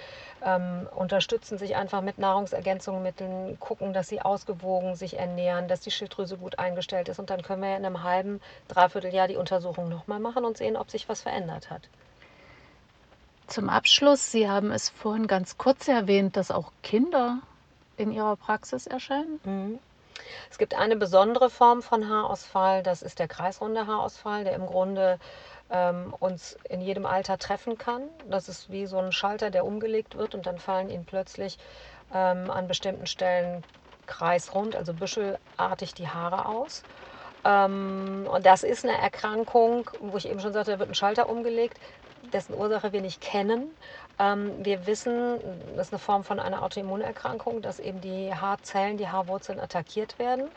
ähm, 0.43 0.87
unterstützen 0.95 1.59
sich 1.59 1.75
einfach 1.75 2.01
mit 2.01 2.17
Nahrungsergänzungsmitteln, 2.17 3.59
gucken, 3.59 3.93
dass 3.93 4.07
sie 4.07 4.21
ausgewogen 4.21 4.95
sich 4.95 5.19
ernähren, 5.19 5.67
dass 5.67 5.81
die 5.81 5.91
Schilddrüse 5.91 6.37
gut 6.37 6.57
eingestellt 6.57 7.09
ist 7.09 7.19
und 7.19 7.29
dann 7.29 7.43
können 7.43 7.61
wir 7.61 7.69
ja 7.69 7.77
in 7.77 7.85
einem 7.85 8.01
halben, 8.01 8.41
dreiviertel 8.69 9.13
Jahr 9.13 9.27
die 9.27 9.37
Untersuchung 9.37 9.87
nochmal 9.87 10.19
machen 10.19 10.45
und 10.45 10.57
sehen, 10.57 10.77
ob 10.77 10.89
sich 10.89 11.07
was 11.07 11.21
verändert 11.21 11.69
hat. 11.69 11.87
Zum 13.45 13.69
Abschluss, 13.69 14.31
Sie 14.31 14.49
haben 14.49 14.71
es 14.71 14.89
vorhin 14.89 15.27
ganz 15.27 15.59
kurz 15.59 15.87
erwähnt, 15.87 16.37
dass 16.37 16.49
auch 16.49 16.71
Kinder 16.81 17.39
in 17.97 18.11
Ihrer 18.11 18.35
Praxis 18.35 18.87
erscheinen? 18.87 19.39
Mhm. 19.43 19.79
Es 20.49 20.57
gibt 20.57 20.75
eine 20.75 20.95
besondere 20.95 21.49
Form 21.49 21.81
von 21.81 22.07
Haarausfall, 22.07 22.83
das 22.83 23.01
ist 23.01 23.19
der 23.19 23.27
kreisrunde 23.27 23.87
Haarausfall, 23.87 24.43
der 24.43 24.53
im 24.53 24.65
Grunde 24.65 25.19
ähm, 25.69 26.13
uns 26.19 26.57
in 26.69 26.81
jedem 26.81 27.05
Alter 27.05 27.37
treffen 27.37 27.77
kann. 27.77 28.03
Das 28.29 28.47
ist 28.47 28.71
wie 28.71 28.85
so 28.85 28.97
ein 28.99 29.11
Schalter, 29.11 29.49
der 29.49 29.65
umgelegt 29.65 30.17
wird 30.17 30.35
und 30.35 30.45
dann 30.45 30.59
fallen 30.59 30.89
ihnen 30.89 31.05
plötzlich 31.05 31.57
ähm, 32.13 32.49
an 32.51 32.67
bestimmten 32.67 33.07
Stellen 33.07 33.63
kreisrund, 34.05 34.75
also 34.75 34.93
büschelartig 34.93 35.93
die 35.93 36.07
Haare 36.07 36.47
aus. 36.47 36.83
Ähm, 37.45 38.27
und 38.31 38.45
das 38.45 38.63
ist 38.63 38.85
eine 38.85 38.97
Erkrankung, 38.97 39.89
wo 39.99 40.17
ich 40.17 40.29
eben 40.29 40.39
schon 40.39 40.53
sagte, 40.53 40.71
da 40.71 40.79
wird 40.79 40.89
ein 40.89 40.95
Schalter 40.95 41.29
umgelegt, 41.29 41.77
dessen 42.31 42.53
Ursache 42.53 42.93
wir 42.93 43.01
nicht 43.01 43.21
kennen. 43.21 43.65
Ähm, 44.19 44.51
wir 44.63 44.85
wissen, 44.85 45.39
das 45.75 45.87
ist 45.87 45.93
eine 45.93 45.99
Form 45.99 46.23
von 46.23 46.39
einer 46.39 46.63
Autoimmunerkrankung, 46.63 47.61
dass 47.61 47.79
eben 47.79 48.01
die 48.01 48.33
Haarzellen, 48.33 48.97
die 48.97 49.07
Haarwurzeln 49.07 49.59
attackiert 49.59 50.19
werden 50.19 50.49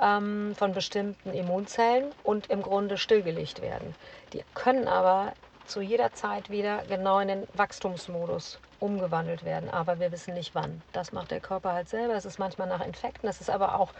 ähm, 0.00 0.54
von 0.56 0.72
bestimmten 0.72 1.32
Immunzellen 1.32 2.12
und 2.22 2.50
im 2.50 2.62
Grunde 2.62 2.98
stillgelegt 2.98 3.62
werden. 3.62 3.94
Die 4.32 4.44
können 4.54 4.88
aber 4.88 5.32
zu 5.66 5.80
jeder 5.80 6.12
Zeit 6.12 6.50
wieder 6.50 6.82
genau 6.88 7.20
in 7.20 7.28
den 7.28 7.46
Wachstumsmodus 7.54 8.58
umgewandelt 8.80 9.44
werden, 9.44 9.70
aber 9.70 10.00
wir 10.00 10.10
wissen 10.10 10.34
nicht 10.34 10.54
wann. 10.54 10.82
Das 10.92 11.12
macht 11.12 11.30
der 11.30 11.40
Körper 11.40 11.72
halt 11.72 11.88
selber. 11.88 12.14
Es 12.14 12.24
ist 12.24 12.38
manchmal 12.38 12.68
nach 12.68 12.84
Infekten, 12.84 13.28
es 13.28 13.40
ist 13.40 13.48
aber 13.48 13.78
auch 13.78 13.92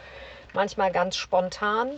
manchmal 0.55 0.91
ganz 0.91 1.17
spontan. 1.17 1.93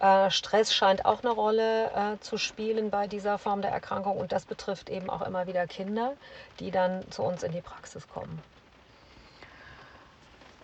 Äh, 0.00 0.30
Stress 0.30 0.74
scheint 0.74 1.04
auch 1.04 1.22
eine 1.22 1.32
Rolle 1.32 1.90
äh, 1.90 2.20
zu 2.20 2.36
spielen 2.36 2.90
bei 2.90 3.06
dieser 3.06 3.38
Form 3.38 3.62
der 3.62 3.70
Erkrankung 3.70 4.16
und 4.16 4.32
das 4.32 4.44
betrifft 4.44 4.90
eben 4.90 5.08
auch 5.08 5.22
immer 5.22 5.46
wieder 5.46 5.66
Kinder, 5.66 6.14
die 6.60 6.70
dann 6.70 7.10
zu 7.10 7.22
uns 7.22 7.42
in 7.42 7.52
die 7.52 7.60
Praxis 7.60 8.08
kommen. 8.08 8.42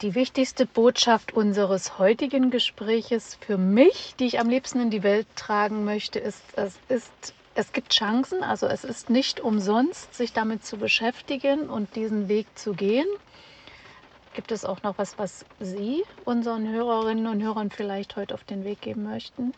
Die 0.03 0.15
wichtigste 0.15 0.65
Botschaft 0.65 1.33
unseres 1.33 1.99
heutigen 1.99 2.51
Gespräches 2.51 3.37
für 3.43 3.59
mich, 3.59 4.15
die 4.19 4.27
ich 4.27 4.41
am 4.41 4.49
liebsten 4.49 4.81
in 4.81 4.91
die 4.91 5.03
Welt 5.03 5.27
tragen 5.37 5.85
möchte, 5.85 6.19
ist, 6.19 6.43
es 6.57 6.79
ist 6.89 7.35
es 7.55 7.73
gibt 7.73 7.93
Chancen, 7.93 8.43
also 8.43 8.67
es 8.67 8.85
ist 8.85 9.11
nicht 9.11 9.41
umsonst, 9.41 10.15
sich 10.15 10.33
damit 10.33 10.65
zu 10.65 10.77
beschäftigen 10.77 11.69
und 11.69 11.97
diesen 11.97 12.29
Weg 12.29 12.47
zu 12.57 12.75
gehen. 12.75 13.07
Gibt 14.41 14.53
es 14.53 14.65
auch 14.65 14.83
noch 14.83 14.97
was, 14.97 15.19
was 15.19 15.45
Sie 15.59 16.03
unseren 16.25 16.67
Hörerinnen 16.67 17.27
und 17.27 17.43
Hörern 17.43 17.71
vielleicht 17.71 18.17
heute 18.17 18.33
auf 18.33 18.43
den 18.43 18.65
Weg 18.65 18.81
geben 18.81 19.03
möchten? 19.03 19.53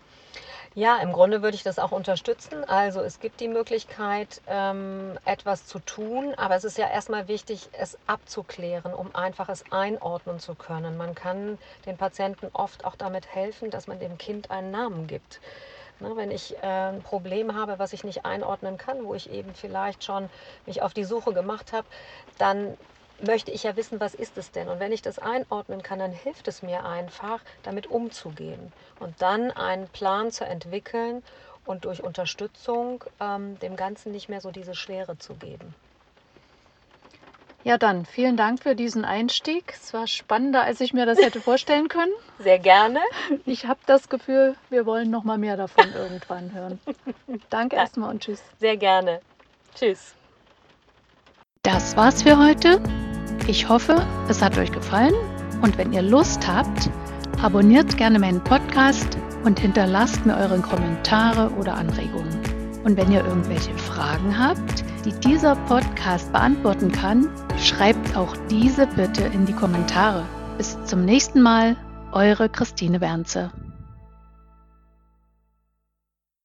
Ja, 0.74 0.96
im 0.96 1.12
Grunde 1.12 1.40
würde 1.40 1.54
ich 1.54 1.62
das 1.62 1.78
auch 1.78 1.92
unterstützen. 1.92 2.64
Also 2.64 3.00
es 3.00 3.20
gibt 3.20 3.38
die 3.38 3.46
Möglichkeit, 3.46 4.42
ähm, 4.46 5.20
etwas 5.24 5.66
zu 5.66 5.78
tun, 5.78 6.34
aber 6.36 6.56
es 6.56 6.64
ist 6.64 6.78
ja 6.78 6.88
erstmal 6.88 7.28
wichtig, 7.28 7.68
es 7.70 7.96
abzuklären, 8.06 8.92
um 8.92 9.14
einfach 9.14 9.48
es 9.48 9.70
einordnen 9.70 10.40
zu 10.40 10.56
können. 10.56 10.96
Man 10.96 11.14
kann 11.14 11.60
den 11.86 11.96
Patienten 11.96 12.48
oft 12.52 12.84
auch 12.84 12.96
damit 12.96 13.32
helfen, 13.32 13.70
dass 13.70 13.86
man 13.86 14.00
dem 14.00 14.18
Kind 14.18 14.50
einen 14.50 14.72
Namen 14.72 15.06
gibt. 15.06 15.40
Ne, 16.00 16.16
wenn 16.16 16.32
ich 16.32 16.56
äh, 16.56 16.66
ein 16.66 17.04
Problem 17.04 17.54
habe, 17.54 17.78
was 17.78 17.92
ich 17.92 18.02
nicht 18.02 18.24
einordnen 18.24 18.78
kann, 18.78 19.04
wo 19.04 19.14
ich 19.14 19.30
eben 19.30 19.54
vielleicht 19.54 20.02
schon 20.02 20.28
mich 20.66 20.82
auf 20.82 20.92
die 20.92 21.04
Suche 21.04 21.32
gemacht 21.32 21.72
habe, 21.72 21.86
dann 22.38 22.76
möchte 23.22 23.50
ich 23.50 23.62
ja 23.62 23.76
wissen, 23.76 24.00
was 24.00 24.14
ist 24.14 24.36
es 24.38 24.50
denn? 24.50 24.68
Und 24.68 24.80
wenn 24.80 24.92
ich 24.92 25.02
das 25.02 25.18
einordnen 25.18 25.82
kann, 25.82 25.98
dann 25.98 26.12
hilft 26.12 26.48
es 26.48 26.62
mir 26.62 26.84
einfach, 26.84 27.40
damit 27.62 27.86
umzugehen 27.86 28.72
und 29.00 29.20
dann 29.20 29.50
einen 29.50 29.88
Plan 29.88 30.30
zu 30.30 30.44
entwickeln 30.44 31.22
und 31.64 31.84
durch 31.84 32.02
Unterstützung 32.02 33.04
ähm, 33.20 33.58
dem 33.60 33.76
Ganzen 33.76 34.12
nicht 34.12 34.28
mehr 34.28 34.40
so 34.40 34.50
diese 34.50 34.74
Schwere 34.74 35.18
zu 35.18 35.34
geben. 35.34 35.74
Ja, 37.64 37.78
dann 37.78 38.06
vielen 38.06 38.36
Dank 38.36 38.60
für 38.60 38.74
diesen 38.74 39.04
Einstieg. 39.04 39.72
Es 39.80 39.94
war 39.94 40.08
spannender, 40.08 40.64
als 40.64 40.80
ich 40.80 40.92
mir 40.92 41.06
das 41.06 41.18
hätte 41.18 41.40
vorstellen 41.40 41.86
können. 41.86 42.12
Sehr 42.40 42.58
gerne. 42.58 42.98
Ich 43.46 43.66
habe 43.66 43.78
das 43.86 44.08
Gefühl, 44.08 44.56
wir 44.68 44.84
wollen 44.84 45.10
noch 45.10 45.22
mal 45.22 45.38
mehr 45.38 45.56
davon 45.56 45.92
irgendwann 45.94 46.52
hören. 46.52 46.80
Danke 47.50 47.76
ja. 47.76 47.82
erstmal 47.82 48.10
und 48.10 48.24
tschüss. 48.24 48.42
Sehr 48.58 48.76
gerne. 48.76 49.20
Tschüss. 49.76 50.14
Das 51.62 51.96
war's 51.96 52.22
für 52.24 52.36
heute. 52.36 52.82
Ich 53.48 53.68
hoffe, 53.68 54.06
es 54.28 54.40
hat 54.40 54.56
euch 54.56 54.70
gefallen 54.70 55.14
und 55.62 55.76
wenn 55.76 55.92
ihr 55.92 56.02
Lust 56.02 56.46
habt, 56.46 56.90
abonniert 57.42 57.96
gerne 57.96 58.20
meinen 58.20 58.42
Podcast 58.42 59.18
und 59.44 59.58
hinterlasst 59.58 60.24
mir 60.24 60.36
eure 60.36 60.60
Kommentare 60.60 61.50
oder 61.58 61.74
Anregungen. 61.74 62.40
Und 62.84 62.96
wenn 62.96 63.10
ihr 63.10 63.24
irgendwelche 63.24 63.76
Fragen 63.76 64.38
habt, 64.38 64.84
die 65.04 65.12
dieser 65.12 65.56
Podcast 65.56 66.32
beantworten 66.32 66.92
kann, 66.92 67.28
schreibt 67.58 68.16
auch 68.16 68.36
diese 68.48 68.86
bitte 68.86 69.24
in 69.24 69.44
die 69.44 69.52
Kommentare. 69.52 70.24
Bis 70.56 70.78
zum 70.84 71.04
nächsten 71.04 71.42
Mal, 71.42 71.76
eure 72.12 72.48
Christine 72.48 73.00
Wernze. 73.00 73.50